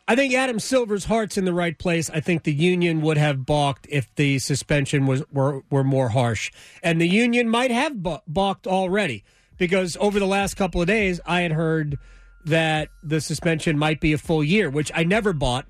I 0.08 0.16
think 0.16 0.34
Adam 0.34 0.60
Silver's 0.60 1.06
heart's 1.06 1.38
in 1.38 1.46
the 1.46 1.54
right 1.54 1.78
place. 1.78 2.10
I 2.10 2.20
think 2.20 2.44
the 2.44 2.54
union 2.54 3.02
would 3.02 3.18
have 3.18 3.46
balked 3.46 3.88
if 3.90 4.14
the 4.16 4.40
suspension 4.40 5.06
was 5.06 5.24
were, 5.32 5.62
were 5.70 5.84
more 5.84 6.10
harsh, 6.10 6.52
and 6.84 7.00
the 7.00 7.08
union 7.08 7.50
might 7.50 7.72
have 7.72 7.94
balked 8.28 8.68
already 8.68 9.24
because 9.58 9.96
over 10.00 10.20
the 10.20 10.28
last 10.28 10.56
couple 10.56 10.82
of 10.82 10.88
days, 10.88 11.20
I 11.26 11.42
had 11.42 11.52
heard 11.52 11.98
that 12.46 12.90
the 13.04 13.22
suspension 13.22 13.78
might 13.78 14.02
be 14.02 14.14
a 14.14 14.18
full 14.18 14.44
year, 14.44 14.70
which 14.70 14.92
I 14.96 15.04
never 15.04 15.34
bought. 15.34 15.68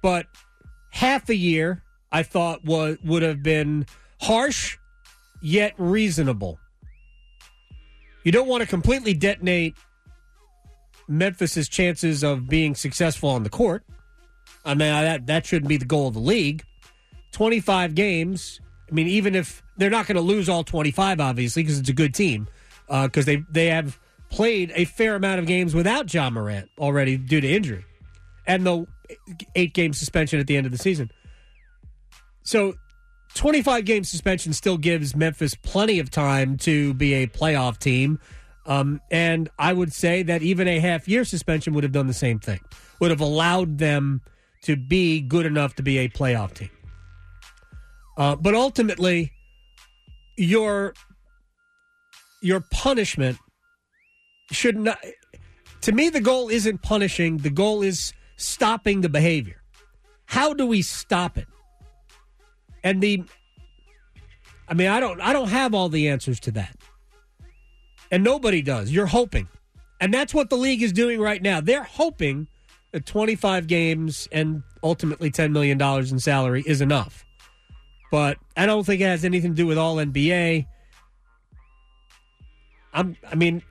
But 0.00 0.26
half 0.90 1.28
a 1.28 1.34
year, 1.34 1.82
I 2.12 2.22
thought 2.22 2.64
was 2.64 2.98
would 3.04 3.22
have 3.22 3.42
been 3.42 3.86
harsh 4.20 4.78
yet 5.40 5.74
reasonable. 5.78 6.58
You 8.24 8.32
don't 8.32 8.48
want 8.48 8.62
to 8.62 8.68
completely 8.68 9.14
detonate 9.14 9.76
Memphis's 11.08 11.68
chances 11.68 12.22
of 12.22 12.48
being 12.48 12.74
successful 12.74 13.30
on 13.30 13.42
the 13.42 13.50
court. 13.50 13.84
I 14.64 14.74
mean, 14.74 14.90
that 14.90 15.26
that 15.26 15.46
shouldn't 15.46 15.68
be 15.68 15.76
the 15.76 15.84
goal 15.84 16.08
of 16.08 16.14
the 16.14 16.20
league. 16.20 16.64
25 17.32 17.94
games. 17.94 18.60
I 18.90 18.94
mean, 18.94 19.06
even 19.06 19.34
if 19.34 19.62
they're 19.76 19.90
not 19.90 20.06
going 20.06 20.16
to 20.16 20.22
lose 20.22 20.48
all 20.48 20.64
25, 20.64 21.20
obviously, 21.20 21.62
because 21.62 21.78
it's 21.78 21.88
a 21.88 21.94
good 21.94 22.14
team, 22.14 22.48
uh, 22.88 23.06
because 23.06 23.24
they 23.24 23.36
they 23.50 23.66
have 23.66 23.98
played 24.30 24.72
a 24.74 24.84
fair 24.84 25.14
amount 25.14 25.38
of 25.38 25.46
games 25.46 25.74
without 25.74 26.12
Ja 26.12 26.28
Morant 26.28 26.68
already 26.78 27.16
due 27.16 27.40
to 27.40 27.48
injury, 27.48 27.84
and 28.46 28.66
the 28.66 28.86
eight 29.54 29.72
game 29.72 29.92
suspension 29.92 30.38
at 30.40 30.46
the 30.46 30.56
end 30.56 30.66
of 30.66 30.72
the 30.72 30.78
season. 30.78 31.10
So 32.42 32.74
25 33.34 33.84
game 33.84 34.04
suspension 34.04 34.52
still 34.52 34.78
gives 34.78 35.14
Memphis 35.14 35.54
plenty 35.54 35.98
of 35.98 36.10
time 36.10 36.56
to 36.58 36.94
be 36.94 37.14
a 37.14 37.26
playoff 37.26 37.78
team. 37.78 38.18
Um, 38.66 39.00
and 39.10 39.48
I 39.58 39.72
would 39.72 39.92
say 39.92 40.22
that 40.24 40.42
even 40.42 40.68
a 40.68 40.78
half 40.78 41.08
year 41.08 41.24
suspension 41.24 41.72
would 41.74 41.84
have 41.84 41.92
done 41.92 42.06
the 42.06 42.12
same 42.12 42.38
thing, 42.38 42.60
would 43.00 43.10
have 43.10 43.20
allowed 43.20 43.78
them 43.78 44.20
to 44.62 44.76
be 44.76 45.20
good 45.20 45.46
enough 45.46 45.74
to 45.76 45.82
be 45.82 45.98
a 45.98 46.08
playoff 46.08 46.52
team. 46.54 46.70
Uh, 48.16 48.36
but 48.36 48.54
ultimately, 48.54 49.32
your 50.36 50.92
your 52.42 52.60
punishment 52.72 53.38
should 54.50 54.76
not. 54.76 54.98
To 55.82 55.92
me, 55.92 56.08
the 56.08 56.20
goal 56.20 56.48
isn't 56.48 56.82
punishing. 56.82 57.38
The 57.38 57.50
goal 57.50 57.82
is 57.82 58.12
stopping 58.36 59.00
the 59.00 59.08
behavior. 59.08 59.62
How 60.26 60.52
do 60.52 60.66
we 60.66 60.82
stop 60.82 61.38
it? 61.38 61.46
And 62.84 63.02
the, 63.02 63.24
I 64.68 64.74
mean, 64.74 64.88
I 64.88 65.00
don't, 65.00 65.20
I 65.20 65.32
don't 65.32 65.48
have 65.48 65.74
all 65.74 65.88
the 65.88 66.08
answers 66.08 66.40
to 66.40 66.50
that, 66.52 66.76
and 68.10 68.22
nobody 68.22 68.62
does. 68.62 68.90
You're 68.90 69.06
hoping, 69.06 69.48
and 70.00 70.12
that's 70.12 70.32
what 70.32 70.50
the 70.50 70.56
league 70.56 70.82
is 70.82 70.92
doing 70.92 71.20
right 71.20 71.42
now. 71.42 71.60
They're 71.60 71.82
hoping 71.82 72.46
that 72.92 73.04
25 73.06 73.66
games 73.66 74.28
and 74.32 74.62
ultimately 74.82 75.30
10 75.30 75.52
million 75.52 75.78
dollars 75.78 76.12
in 76.12 76.18
salary 76.18 76.62
is 76.66 76.80
enough. 76.80 77.24
But 78.10 78.38
I 78.56 78.66
don't 78.66 78.84
think 78.84 79.00
it 79.00 79.04
has 79.04 79.24
anything 79.24 79.50
to 79.50 79.56
do 79.56 79.66
with 79.66 79.76
all 79.76 79.96
NBA. 79.96 80.66
I'm, 82.94 83.16
I 83.30 83.34
mean, 83.34 83.62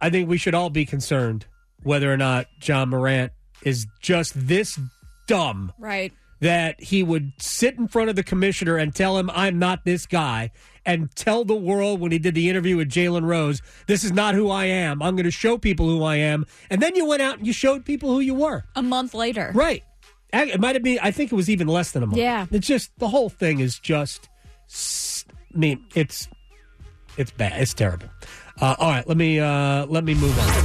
I 0.00 0.10
think 0.10 0.28
we 0.28 0.36
should 0.36 0.54
all 0.54 0.68
be 0.68 0.84
concerned 0.84 1.46
whether 1.82 2.12
or 2.12 2.16
not 2.16 2.46
Ja 2.62 2.84
Morant 2.84 3.32
is 3.62 3.86
just 4.00 4.32
this 4.34 4.78
dumb 5.26 5.72
Right. 5.78 6.12
That 6.40 6.80
he 6.80 7.02
would 7.02 7.32
sit 7.38 7.76
in 7.76 7.88
front 7.88 8.10
of 8.10 8.16
the 8.16 8.22
commissioner 8.22 8.76
and 8.76 8.94
tell 8.94 9.18
him, 9.18 9.30
I'm 9.30 9.58
not 9.58 9.84
this 9.84 10.06
guy, 10.06 10.50
and 10.86 11.14
tell 11.14 11.44
the 11.44 11.54
world 11.54 12.00
when 12.00 12.12
he 12.12 12.18
did 12.18 12.34
the 12.34 12.48
interview 12.50 12.76
with 12.76 12.88
Jalen 12.90 13.24
Rose, 13.24 13.62
this 13.86 14.04
is 14.04 14.12
not 14.12 14.34
who 14.34 14.50
I 14.50 14.66
am. 14.66 15.02
I'm 15.02 15.16
going 15.16 15.24
to 15.24 15.30
show 15.30 15.56
people 15.58 15.88
who 15.88 16.02
I 16.02 16.16
am. 16.16 16.46
And 16.70 16.82
then 16.82 16.94
you 16.94 17.06
went 17.06 17.22
out 17.22 17.38
and 17.38 17.46
you 17.46 17.52
showed 17.52 17.84
people 17.84 18.10
who 18.10 18.20
you 18.20 18.34
were. 18.34 18.64
A 18.76 18.82
month 18.82 19.14
later. 19.14 19.52
Right. 19.54 19.82
It 20.32 20.60
might 20.60 20.74
have 20.74 20.82
been, 20.82 20.98
I 21.00 21.12
think 21.12 21.32
it 21.32 21.36
was 21.36 21.48
even 21.48 21.68
less 21.68 21.92
than 21.92 22.02
a 22.02 22.06
month. 22.06 22.18
Yeah. 22.18 22.46
It's 22.50 22.66
just, 22.66 22.90
the 22.98 23.08
whole 23.08 23.28
thing 23.30 23.60
is 23.60 23.78
just, 23.78 24.28
I 25.54 25.58
mean, 25.58 25.84
it's, 25.94 26.28
it's 27.16 27.30
bad. 27.30 27.60
It's 27.62 27.72
terrible. 27.72 28.08
Uh, 28.60 28.74
all 28.78 28.90
right, 28.90 29.06
let 29.06 29.16
me, 29.16 29.38
uh, 29.38 29.86
let 29.86 30.04
me 30.04 30.14
move 30.14 30.36
on. 30.38 30.64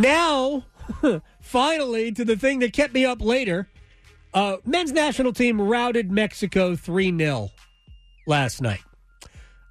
Now, 0.00 0.64
finally, 1.40 2.12
to 2.12 2.24
the 2.24 2.36
thing 2.36 2.58
that 2.58 2.72
kept 2.74 2.92
me 2.94 3.04
up 3.06 3.22
later. 3.22 3.68
Uh, 4.34 4.58
men's 4.64 4.92
national 4.92 5.32
team 5.32 5.60
routed 5.60 6.10
Mexico 6.10 6.76
3 6.76 7.16
0 7.16 7.50
last 8.26 8.60
night. 8.60 8.82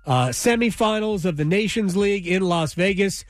Uh, 0.06 0.30
semifinals 0.30 1.26
of 1.26 1.38
the 1.38 1.46
Nations 1.46 1.96
League 1.96 2.28
in 2.28 2.42
Las 2.42 2.74
Vegas. 2.74 3.26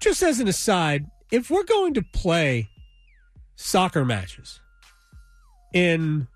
Just 0.00 0.22
as 0.22 0.40
an 0.40 0.48
aside, 0.48 1.06
if 1.30 1.50
we're 1.50 1.64
going 1.64 1.94
to 1.94 2.02
play 2.02 2.68
soccer 3.56 4.04
matches 4.04 4.60
in 5.72 6.28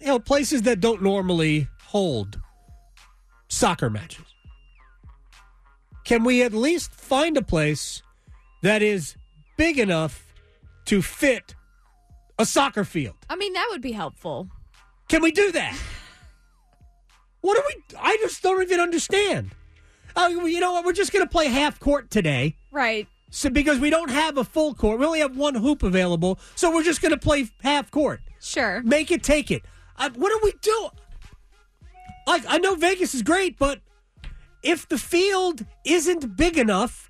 you 0.00 0.06
know 0.06 0.18
places 0.18 0.62
that 0.62 0.80
don't 0.80 1.02
normally 1.02 1.68
hold 1.84 2.40
soccer 3.48 3.90
matches, 3.90 4.24
can 6.04 6.24
we 6.24 6.42
at 6.42 6.52
least 6.52 6.92
find 6.92 7.36
a 7.36 7.42
place 7.42 8.02
that 8.62 8.82
is 8.82 9.16
big 9.56 9.78
enough 9.78 10.26
to 10.86 11.02
fit 11.02 11.54
a 12.38 12.46
soccer 12.46 12.84
field? 12.84 13.16
I 13.28 13.36
mean, 13.36 13.52
that 13.52 13.68
would 13.70 13.82
be 13.82 13.92
helpful. 13.92 14.48
Can 15.08 15.22
we 15.22 15.32
do 15.32 15.52
that? 15.52 15.76
What 17.42 17.56
do 17.56 17.62
we? 17.66 17.98
I 17.98 18.16
just 18.18 18.40
don't 18.40 18.62
even 18.62 18.78
understand. 18.78 19.50
Oh, 20.14 20.28
you 20.28 20.60
know 20.60 20.72
what? 20.74 20.84
We're 20.84 20.92
just 20.92 21.12
going 21.12 21.24
to 21.24 21.28
play 21.28 21.48
half 21.48 21.80
court 21.80 22.08
today. 22.08 22.56
Right. 22.70 23.08
So 23.30 23.50
because 23.50 23.78
we 23.78 23.90
don't 23.90 24.10
have 24.10 24.36
a 24.38 24.44
full 24.44 24.74
court, 24.74 25.00
we 25.00 25.06
only 25.06 25.20
have 25.20 25.36
one 25.36 25.54
hoop 25.54 25.82
available, 25.82 26.38
so 26.54 26.72
we're 26.72 26.82
just 26.84 27.00
going 27.00 27.12
to 27.12 27.18
play 27.18 27.48
half 27.62 27.90
court. 27.90 28.20
Sure. 28.40 28.82
Make 28.82 29.10
it, 29.10 29.22
take 29.22 29.50
it. 29.50 29.64
Uh, 29.96 30.10
what 30.14 30.28
do 30.28 30.40
we 30.44 30.52
do? 30.60 30.88
Like 32.26 32.44
I 32.46 32.58
know 32.58 32.74
Vegas 32.74 33.14
is 33.14 33.22
great, 33.22 33.58
but 33.58 33.80
if 34.62 34.88
the 34.88 34.98
field 34.98 35.64
isn't 35.84 36.36
big 36.36 36.58
enough, 36.58 37.08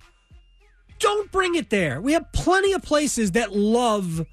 don't 0.98 1.30
bring 1.32 1.56
it 1.56 1.70
there. 1.70 2.00
We 2.00 2.12
have 2.12 2.32
plenty 2.32 2.72
of 2.72 2.82
places 2.82 3.32
that 3.32 3.54
love 3.54 4.24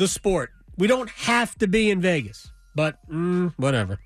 the 0.00 0.08
sport. 0.08 0.50
We 0.78 0.86
don't 0.88 1.10
have 1.10 1.54
to 1.58 1.68
be 1.68 1.90
in 1.90 2.00
Vegas, 2.00 2.50
but 2.74 2.96
mm, 3.08 3.52
whatever. 3.58 3.98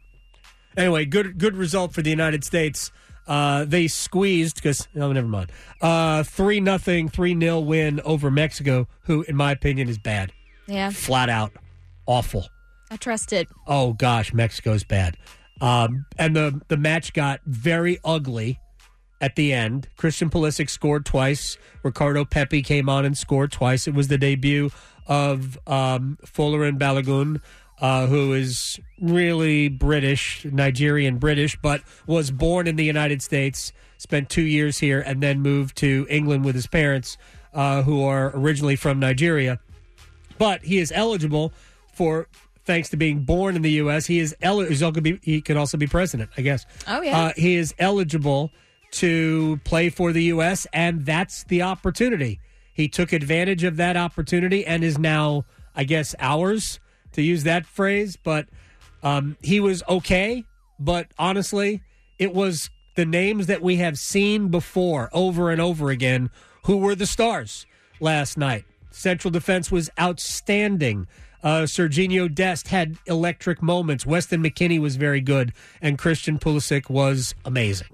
Anyway, 0.76 1.04
good 1.06 1.38
good 1.38 1.56
result 1.56 1.94
for 1.94 2.02
the 2.02 2.10
United 2.10 2.44
States. 2.44 2.90
Uh, 3.26 3.64
they 3.64 3.86
squeezed 3.86 4.56
because 4.56 4.86
oh, 4.96 5.12
never 5.12 5.28
mind. 5.28 5.50
Uh, 5.80 6.22
three 6.24 6.60
nothing, 6.60 7.08
three 7.08 7.38
0 7.38 7.60
win 7.60 8.00
over 8.04 8.30
Mexico, 8.30 8.86
who, 9.04 9.22
in 9.22 9.36
my 9.36 9.52
opinion, 9.52 9.88
is 9.88 9.96
bad, 9.98 10.32
Yeah. 10.66 10.90
flat 10.90 11.30
out 11.30 11.52
awful. 12.06 12.48
I 12.90 12.96
trust 12.96 13.32
it. 13.32 13.48
Oh 13.66 13.92
gosh, 13.94 14.34
Mexico's 14.34 14.84
bad. 14.84 15.16
Um, 15.60 16.04
and 16.18 16.34
the 16.34 16.60
the 16.68 16.76
match 16.76 17.12
got 17.12 17.40
very 17.46 17.98
ugly 18.04 18.58
at 19.20 19.36
the 19.36 19.52
end. 19.52 19.88
Christian 19.96 20.28
Pulisic 20.28 20.68
scored 20.68 21.06
twice. 21.06 21.56
Ricardo 21.84 22.24
Pepi 22.24 22.62
came 22.62 22.88
on 22.88 23.04
and 23.04 23.16
scored 23.16 23.52
twice. 23.52 23.86
It 23.86 23.94
was 23.94 24.08
the 24.08 24.18
debut 24.18 24.70
of 25.06 25.58
um, 25.66 26.18
and 26.22 26.78
Balogun, 26.78 27.40
uh, 27.80 28.06
who 28.06 28.32
is 28.32 28.78
really 29.00 29.68
British, 29.68 30.44
Nigerian 30.44 31.18
British, 31.18 31.56
but 31.60 31.82
was 32.06 32.30
born 32.30 32.66
in 32.66 32.76
the 32.76 32.84
United 32.84 33.22
States, 33.22 33.72
spent 33.98 34.28
two 34.28 34.42
years 34.42 34.78
here, 34.78 35.00
and 35.00 35.22
then 35.22 35.40
moved 35.40 35.76
to 35.78 36.06
England 36.08 36.44
with 36.44 36.54
his 36.54 36.66
parents, 36.66 37.16
uh, 37.52 37.82
who 37.82 38.02
are 38.04 38.32
originally 38.34 38.76
from 38.76 38.98
Nigeria 38.98 39.58
but 40.38 40.64
he 40.64 40.78
is 40.78 40.92
eligible 40.94 41.52
for 41.92 42.28
thanks 42.64 42.88
to 42.90 42.96
being 42.96 43.20
born 43.20 43.56
in 43.56 43.62
the 43.62 43.72
U.S. 43.72 44.06
He 44.06 44.18
is 44.18 44.34
eligible. 44.42 45.18
He 45.22 45.40
could 45.40 45.56
also 45.56 45.76
be 45.76 45.86
president, 45.86 46.30
I 46.36 46.42
guess. 46.42 46.66
Oh, 46.88 47.02
yeah. 47.02 47.18
Uh, 47.18 47.32
he 47.36 47.56
is 47.56 47.74
eligible 47.78 48.50
to 48.92 49.60
play 49.64 49.90
for 49.90 50.12
the 50.12 50.24
U.S. 50.24 50.66
and 50.72 51.04
that's 51.04 51.44
the 51.44 51.62
opportunity. 51.62 52.40
He 52.74 52.88
took 52.88 53.12
advantage 53.12 53.64
of 53.64 53.76
that 53.76 53.96
opportunity 53.96 54.66
and 54.66 54.84
is 54.84 54.98
now, 54.98 55.46
I 55.74 55.84
guess, 55.84 56.14
ours 56.18 56.80
to 57.12 57.22
use 57.22 57.44
that 57.44 57.64
phrase. 57.64 58.18
But 58.22 58.48
um, 59.02 59.36
he 59.40 59.60
was 59.60 59.82
okay. 59.88 60.44
But 60.78 61.06
honestly, 61.18 61.82
it 62.18 62.34
was 62.34 62.68
the 62.96 63.06
names 63.06 63.46
that 63.46 63.62
we 63.62 63.76
have 63.76 63.98
seen 63.98 64.48
before 64.48 65.08
over 65.12 65.50
and 65.50 65.60
over 65.60 65.90
again 65.90 66.30
who 66.64 66.76
were 66.76 66.94
the 66.94 67.06
stars 67.06 67.66
last 68.00 68.36
night. 68.36 68.64
Central 68.90 69.30
defense 69.30 69.70
was 69.70 69.90
outstanding. 70.00 71.06
Uh, 71.42 71.66
Dest 71.66 72.68
had 72.68 72.96
electric 73.06 73.62
moments. 73.62 74.06
Weston 74.06 74.42
McKennie 74.42 74.80
was 74.80 74.96
very 74.96 75.20
good, 75.20 75.52
and 75.82 75.98
Christian 75.98 76.38
Pulisic 76.38 76.88
was 76.88 77.34
amazing. 77.44 77.88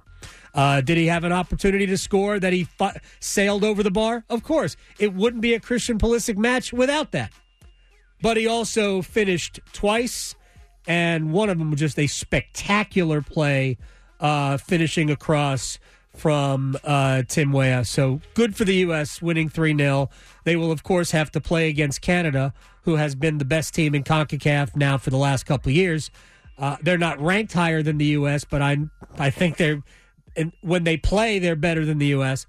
Uh, 0.54 0.80
did 0.80 0.96
he 0.96 1.06
have 1.06 1.24
an 1.24 1.32
opportunity 1.32 1.86
to 1.86 1.96
score 1.96 2.38
that 2.38 2.52
he 2.52 2.64
fi- 2.64 2.98
sailed 3.20 3.64
over 3.64 3.82
the 3.82 3.90
bar? 3.90 4.24
Of 4.28 4.42
course. 4.42 4.76
It 4.98 5.14
wouldn't 5.14 5.42
be 5.42 5.54
a 5.54 5.60
Christian 5.60 5.98
Pulisic 5.98 6.36
match 6.36 6.72
without 6.72 7.12
that. 7.12 7.32
But 8.22 8.36
he 8.36 8.46
also 8.46 9.00
finished 9.00 9.60
twice, 9.72 10.34
and 10.86 11.32
one 11.32 11.48
of 11.48 11.58
them 11.58 11.70
was 11.70 11.80
just 11.80 11.98
a 11.98 12.06
spectacular 12.06 13.22
play, 13.22 13.78
uh, 14.18 14.58
finishing 14.58 15.10
across 15.10 15.78
from 16.14 16.76
uh, 16.84 17.22
Tim 17.28 17.52
Weah. 17.52 17.84
So 17.84 18.20
good 18.34 18.56
for 18.56 18.64
the 18.64 18.74
U.S. 18.76 19.22
winning 19.22 19.48
3 19.48 19.76
0. 19.76 20.10
They 20.44 20.56
will, 20.56 20.72
of 20.72 20.82
course, 20.82 21.12
have 21.12 21.30
to 21.32 21.40
play 21.40 21.68
against 21.68 22.02
Canada, 22.02 22.52
who 22.82 22.96
has 22.96 23.14
been 23.14 23.38
the 23.38 23.44
best 23.44 23.74
team 23.74 23.94
in 23.94 24.02
CONCACAF 24.04 24.76
now 24.76 24.98
for 24.98 25.10
the 25.10 25.16
last 25.16 25.44
couple 25.44 25.70
of 25.70 25.76
years. 25.76 26.10
Uh, 26.58 26.76
they're 26.82 26.98
not 26.98 27.18
ranked 27.20 27.54
higher 27.54 27.82
than 27.82 27.96
the 27.96 28.06
U.S., 28.06 28.44
but 28.44 28.60
I, 28.60 28.76
I 29.18 29.30
think 29.30 29.56
they're, 29.56 29.82
and 30.36 30.52
when 30.60 30.84
they 30.84 30.96
play, 30.96 31.38
they're 31.38 31.56
better 31.56 31.84
than 31.84 31.98
the 31.98 32.08
U.S. 32.08 32.46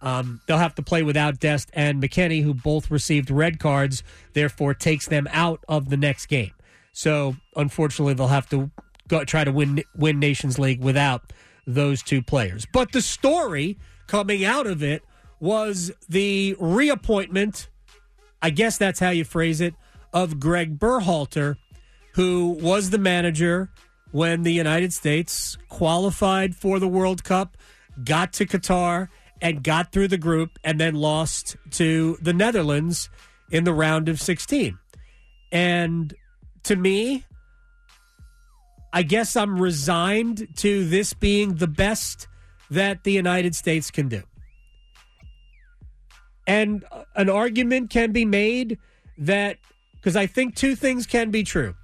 Um, 0.00 0.40
they'll 0.46 0.58
have 0.58 0.74
to 0.76 0.82
play 0.82 1.02
without 1.02 1.38
Dest 1.38 1.70
and 1.72 2.02
McKennie, 2.02 2.42
who 2.42 2.54
both 2.54 2.90
received 2.90 3.30
red 3.30 3.58
cards, 3.58 4.02
therefore 4.32 4.74
takes 4.74 5.06
them 5.06 5.28
out 5.30 5.64
of 5.68 5.90
the 5.90 5.96
next 5.96 6.26
game. 6.26 6.52
So 6.92 7.36
unfortunately, 7.56 8.14
they'll 8.14 8.26
have 8.28 8.48
to 8.50 8.70
go, 9.08 9.24
try 9.24 9.44
to 9.44 9.52
win 9.52 9.82
win 9.94 10.18
Nations 10.18 10.58
League 10.58 10.82
without 10.82 11.32
those 11.66 12.02
two 12.02 12.22
players. 12.22 12.66
But 12.72 12.92
the 12.92 13.00
story 13.00 13.78
coming 14.06 14.44
out 14.44 14.66
of 14.66 14.82
it 14.82 15.02
was 15.40 15.92
the 16.08 16.56
reappointment. 16.58 17.68
I 18.40 18.50
guess 18.50 18.76
that's 18.76 19.00
how 19.00 19.10
you 19.10 19.24
phrase 19.24 19.60
it 19.60 19.74
of 20.12 20.40
Gregg 20.40 20.78
Berhalter, 20.78 21.56
who 22.14 22.50
was 22.60 22.90
the 22.90 22.98
manager 22.98 23.70
when 24.12 24.42
the 24.42 24.52
United 24.52 24.92
States 24.92 25.56
qualified 25.68 26.54
for 26.54 26.78
the 26.78 26.88
World 26.88 27.24
Cup, 27.24 27.56
got 28.04 28.32
to 28.34 28.46
Qatar, 28.46 29.08
and 29.40 29.64
got 29.64 29.90
through 29.90 30.08
the 30.08 30.18
group, 30.18 30.58
and 30.62 30.78
then 30.78 30.94
lost 30.94 31.56
to 31.72 32.16
the 32.20 32.32
Netherlands 32.32 33.10
in 33.50 33.64
the 33.64 33.72
round 33.72 34.08
of 34.08 34.20
16. 34.20 34.78
And 35.50 36.14
to 36.64 36.76
me, 36.76 37.24
I 38.92 39.02
guess 39.02 39.36
I'm 39.36 39.60
resigned 39.60 40.46
to 40.56 40.86
this 40.86 41.14
being 41.14 41.54
the 41.54 41.66
best 41.66 42.28
that 42.70 43.04
the 43.04 43.12
United 43.12 43.54
States 43.54 43.90
can 43.90 44.08
do. 44.08 44.22
And 46.46 46.84
uh, 46.92 47.04
an 47.16 47.28
argument 47.28 47.90
can 47.90 48.12
be 48.12 48.24
made 48.24 48.78
that, 49.18 49.58
because 49.94 50.16
I 50.16 50.26
think 50.26 50.54
two 50.54 50.76
things 50.76 51.06
can 51.06 51.30
be 51.30 51.42
true. 51.42 51.74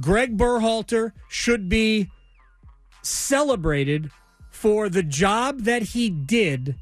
Gregg 0.00 0.36
Berhalter 0.36 1.12
should 1.28 1.68
be 1.68 2.10
celebrated 3.02 4.10
for 4.50 4.88
the 4.88 5.02
job 5.02 5.62
that 5.62 5.82
he 5.82 6.08
did 6.08 6.76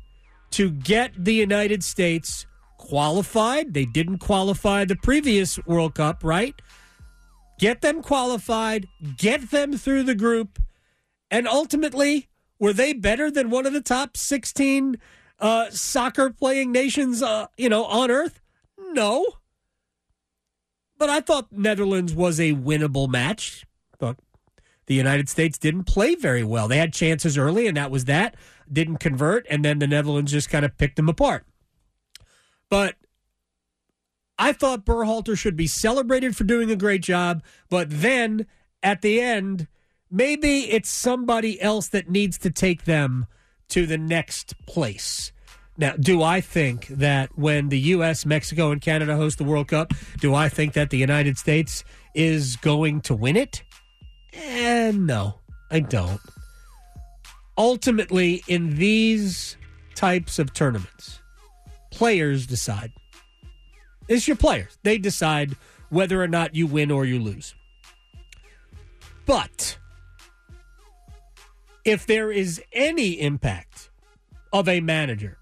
to 0.50 0.70
get 0.70 1.12
the 1.16 1.34
United 1.34 1.82
States 1.82 2.46
qualified. 2.76 3.72
They 3.74 3.84
didn't 3.84 4.18
qualify 4.18 4.84
the 4.84 4.96
previous 4.96 5.58
World 5.66 5.94
Cup, 5.94 6.22
right? 6.24 6.54
Get 7.58 7.82
them 7.82 8.02
qualified, 8.02 8.86
get 9.16 9.50
them 9.50 9.76
through 9.76 10.04
the 10.04 10.14
group, 10.14 10.58
and 11.30 11.46
ultimately, 11.46 12.28
were 12.58 12.72
they 12.72 12.92
better 12.92 13.30
than 13.30 13.50
one 13.50 13.66
of 13.66 13.72
the 13.72 13.80
top 13.80 14.16
16 14.16 14.98
uh, 15.38 15.70
soccer 15.70 16.30
playing 16.30 16.72
nations, 16.72 17.22
uh, 17.22 17.46
you 17.56 17.68
know, 17.68 17.84
on 17.84 18.10
earth? 18.10 18.40
No. 18.78 19.24
But 21.00 21.08
I 21.08 21.22
thought 21.22 21.50
Netherlands 21.50 22.12
was 22.12 22.38
a 22.38 22.52
winnable 22.52 23.08
match. 23.08 23.64
Thought 23.98 24.18
the 24.84 24.94
United 24.94 25.30
States 25.30 25.56
didn't 25.56 25.84
play 25.84 26.14
very 26.14 26.44
well. 26.44 26.68
They 26.68 26.76
had 26.76 26.92
chances 26.92 27.38
early, 27.38 27.66
and 27.66 27.78
that 27.78 27.90
was 27.90 28.04
that. 28.04 28.36
Didn't 28.70 28.98
convert, 28.98 29.46
and 29.48 29.64
then 29.64 29.78
the 29.78 29.86
Netherlands 29.86 30.30
just 30.30 30.50
kind 30.50 30.62
of 30.62 30.76
picked 30.76 30.96
them 30.96 31.08
apart. 31.08 31.46
But 32.68 32.96
I 34.38 34.52
thought 34.52 34.84
Berhalter 34.84 35.38
should 35.38 35.56
be 35.56 35.66
celebrated 35.66 36.36
for 36.36 36.44
doing 36.44 36.70
a 36.70 36.76
great 36.76 37.00
job, 37.00 37.42
but 37.70 37.86
then 37.88 38.46
at 38.82 39.00
the 39.00 39.22
end, 39.22 39.68
maybe 40.10 40.70
it's 40.70 40.90
somebody 40.90 41.58
else 41.62 41.88
that 41.88 42.10
needs 42.10 42.36
to 42.40 42.50
take 42.50 42.84
them 42.84 43.26
to 43.70 43.86
the 43.86 43.98
next 43.98 44.54
place. 44.66 45.32
Now, 45.80 45.94
do 45.98 46.22
I 46.22 46.42
think 46.42 46.88
that 46.88 47.38
when 47.38 47.70
the 47.70 47.78
U.S., 47.78 48.26
Mexico, 48.26 48.70
and 48.70 48.82
Canada 48.82 49.16
host 49.16 49.38
the 49.38 49.44
World 49.44 49.68
Cup, 49.68 49.94
do 50.18 50.34
I 50.34 50.50
think 50.50 50.74
that 50.74 50.90
the 50.90 50.98
United 50.98 51.38
States 51.38 51.84
is 52.14 52.56
going 52.56 53.00
to 53.00 53.14
win 53.14 53.34
it? 53.34 53.62
Eh, 54.34 54.92
no, 54.94 55.36
I 55.70 55.80
don't. 55.80 56.20
Ultimately, 57.56 58.44
in 58.46 58.76
these 58.76 59.56
types 59.94 60.38
of 60.38 60.52
tournaments, 60.52 61.20
players 61.90 62.46
decide. 62.46 62.92
It's 64.06 64.28
your 64.28 64.36
players. 64.36 64.76
They 64.82 64.98
decide 64.98 65.56
whether 65.88 66.22
or 66.22 66.28
not 66.28 66.54
you 66.54 66.66
win 66.66 66.90
or 66.90 67.06
you 67.06 67.20
lose. 67.20 67.54
But 69.24 69.78
if 71.86 72.04
there 72.04 72.30
is 72.30 72.62
any 72.70 73.18
impact 73.18 73.88
of 74.52 74.68
a 74.68 74.80
manager, 74.80 75.38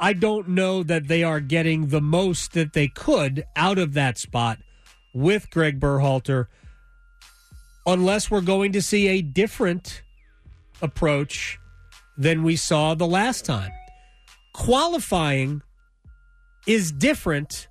I 0.00 0.14
don't 0.14 0.48
know 0.48 0.82
that 0.82 1.08
they 1.08 1.22
are 1.22 1.40
getting 1.40 1.88
the 1.88 2.00
most 2.00 2.54
that 2.54 2.72
they 2.72 2.88
could 2.88 3.44
out 3.54 3.78
of 3.78 3.92
that 3.94 4.16
spot 4.16 4.58
with 5.12 5.50
Gregg 5.50 5.78
Berhalter 5.78 6.46
unless 7.86 8.30
we're 8.30 8.40
going 8.40 8.72
to 8.72 8.82
see 8.82 9.08
a 9.08 9.20
different 9.20 10.02
approach 10.80 11.58
than 12.16 12.42
we 12.42 12.56
saw 12.56 12.94
the 12.94 13.06
last 13.06 13.44
time. 13.44 13.72
Qualifying 14.54 15.62
is 16.66 16.92
different 16.92 17.68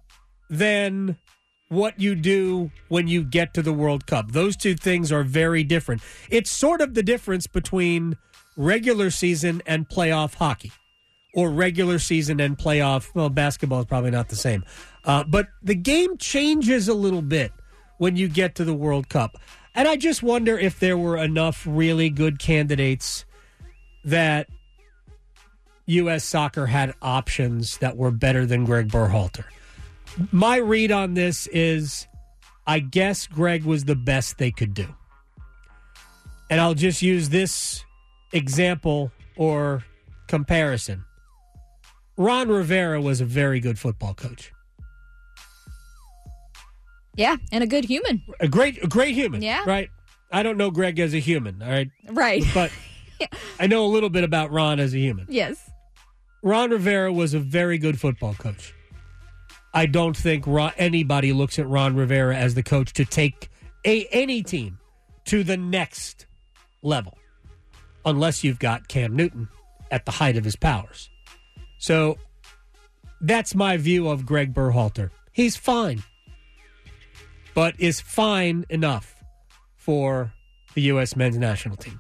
than 0.49 1.17
what 1.69 1.99
you 1.99 2.15
do 2.15 2.71
when 2.87 3.07
you 3.07 3.23
get 3.23 3.53
to 3.53 3.61
the 3.61 3.73
World 3.73 4.05
Cup. 4.07 4.31
Those 4.31 4.55
two 4.55 4.75
things 4.75 5.11
are 5.11 5.23
very 5.23 5.63
different. 5.63 6.01
It's 6.29 6.49
sort 6.51 6.81
of 6.81 6.95
the 6.95 7.03
difference 7.03 7.47
between 7.47 8.17
regular 8.57 9.09
season 9.11 9.61
and 9.65 9.87
playoff 9.87 10.35
hockey, 10.35 10.71
or 11.33 11.49
regular 11.49 11.99
season 11.99 12.39
and 12.39 12.57
playoff. 12.57 13.13
Well, 13.13 13.29
basketball 13.29 13.81
is 13.81 13.85
probably 13.85 14.11
not 14.11 14.29
the 14.29 14.35
same, 14.35 14.63
uh, 15.05 15.23
but 15.23 15.47
the 15.61 15.75
game 15.75 16.17
changes 16.17 16.87
a 16.87 16.93
little 16.93 17.21
bit 17.21 17.51
when 17.97 18.15
you 18.15 18.27
get 18.27 18.55
to 18.55 18.63
the 18.63 18.73
World 18.73 19.09
Cup. 19.09 19.37
And 19.75 19.87
I 19.87 19.95
just 19.95 20.23
wonder 20.23 20.57
if 20.57 20.79
there 20.79 20.97
were 20.97 21.17
enough 21.17 21.65
really 21.67 22.09
good 22.09 22.39
candidates 22.39 23.25
that 24.03 24.47
U.S. 25.85 26.23
soccer 26.23 26.65
had 26.65 26.93
options 27.01 27.77
that 27.77 27.97
were 27.97 28.11
better 28.11 28.45
than 28.45 28.65
Gregg 28.65 28.89
Berhalter. 28.89 29.45
My 30.31 30.57
read 30.57 30.91
on 30.91 31.13
this 31.13 31.47
is 31.47 32.07
I 32.69 32.77
guess 32.77 33.25
Greg 33.25 33.63
was 33.63 33.85
the 33.85 33.95
best 33.95 34.37
they 34.37 34.51
could 34.51 34.75
do. 34.75 34.85
And 36.51 36.61
I'll 36.61 36.75
just 36.75 37.01
use 37.01 37.29
this 37.29 37.83
example 38.31 39.11
or 39.37 39.83
comparison. 40.27 41.03
Ron 42.19 42.49
Rivera 42.49 42.99
was 42.99 43.21
a 43.21 43.25
very 43.25 43.61
good 43.61 43.79
football 43.79 44.13
coach. 44.13 44.51
Yeah, 47.15 47.37
and 47.53 47.63
a 47.63 47.67
good 47.67 47.85
human. 47.85 48.21
A 48.41 48.47
great 48.49 48.83
a 48.83 48.87
great 48.87 49.15
human. 49.15 49.41
Yeah. 49.41 49.63
Right? 49.65 49.89
I 50.29 50.43
don't 50.43 50.57
know 50.57 50.69
Greg 50.69 50.99
as 50.99 51.13
a 51.13 51.19
human, 51.19 51.63
all 51.63 51.69
right? 51.69 51.89
Right. 52.09 52.43
But 52.53 52.71
I 53.59 53.67
know 53.67 53.85
a 53.85 53.87
little 53.87 54.09
bit 54.09 54.25
about 54.25 54.51
Ron 54.51 54.81
as 54.81 54.93
a 54.93 54.97
human. 54.99 55.27
yes. 55.29 55.71
Ron 56.43 56.69
Rivera 56.71 57.11
was 57.11 57.33
a 57.33 57.39
very 57.39 57.77
good 57.77 57.99
football 57.99 58.33
coach. 58.33 58.73
I 59.73 59.85
don't 59.85 60.15
think 60.15 60.45
Ron, 60.45 60.71
anybody 60.77 61.31
looks 61.33 61.57
at 61.57 61.67
Ron 61.67 61.95
Rivera 61.95 62.35
as 62.35 62.53
the 62.53 62.63
coach 62.63 62.93
to 62.93 63.05
take 63.05 63.49
a 63.85 64.05
any 64.11 64.43
team 64.43 64.77
to 65.25 65.43
the 65.43 65.57
next 65.57 66.25
level, 66.81 67.17
unless 68.05 68.43
you've 68.43 68.59
got 68.59 68.89
Cam 68.89 69.15
Newton 69.15 69.47
at 69.89 70.05
the 70.05 70.11
height 70.11 70.35
of 70.35 70.43
his 70.43 70.57
powers. 70.57 71.09
So 71.79 72.17
that's 73.21 73.55
my 73.55 73.77
view 73.77 74.07
of 74.07 74.25
Gregg 74.25 74.53
Berhalter. 74.53 75.09
He's 75.31 75.55
fine, 75.55 76.03
but 77.53 77.73
is 77.79 77.99
fine 77.99 78.65
enough 78.69 79.15
for 79.75 80.33
the 80.75 80.81
U.S. 80.83 81.15
men's 81.15 81.37
national 81.37 81.77
team. 81.77 81.99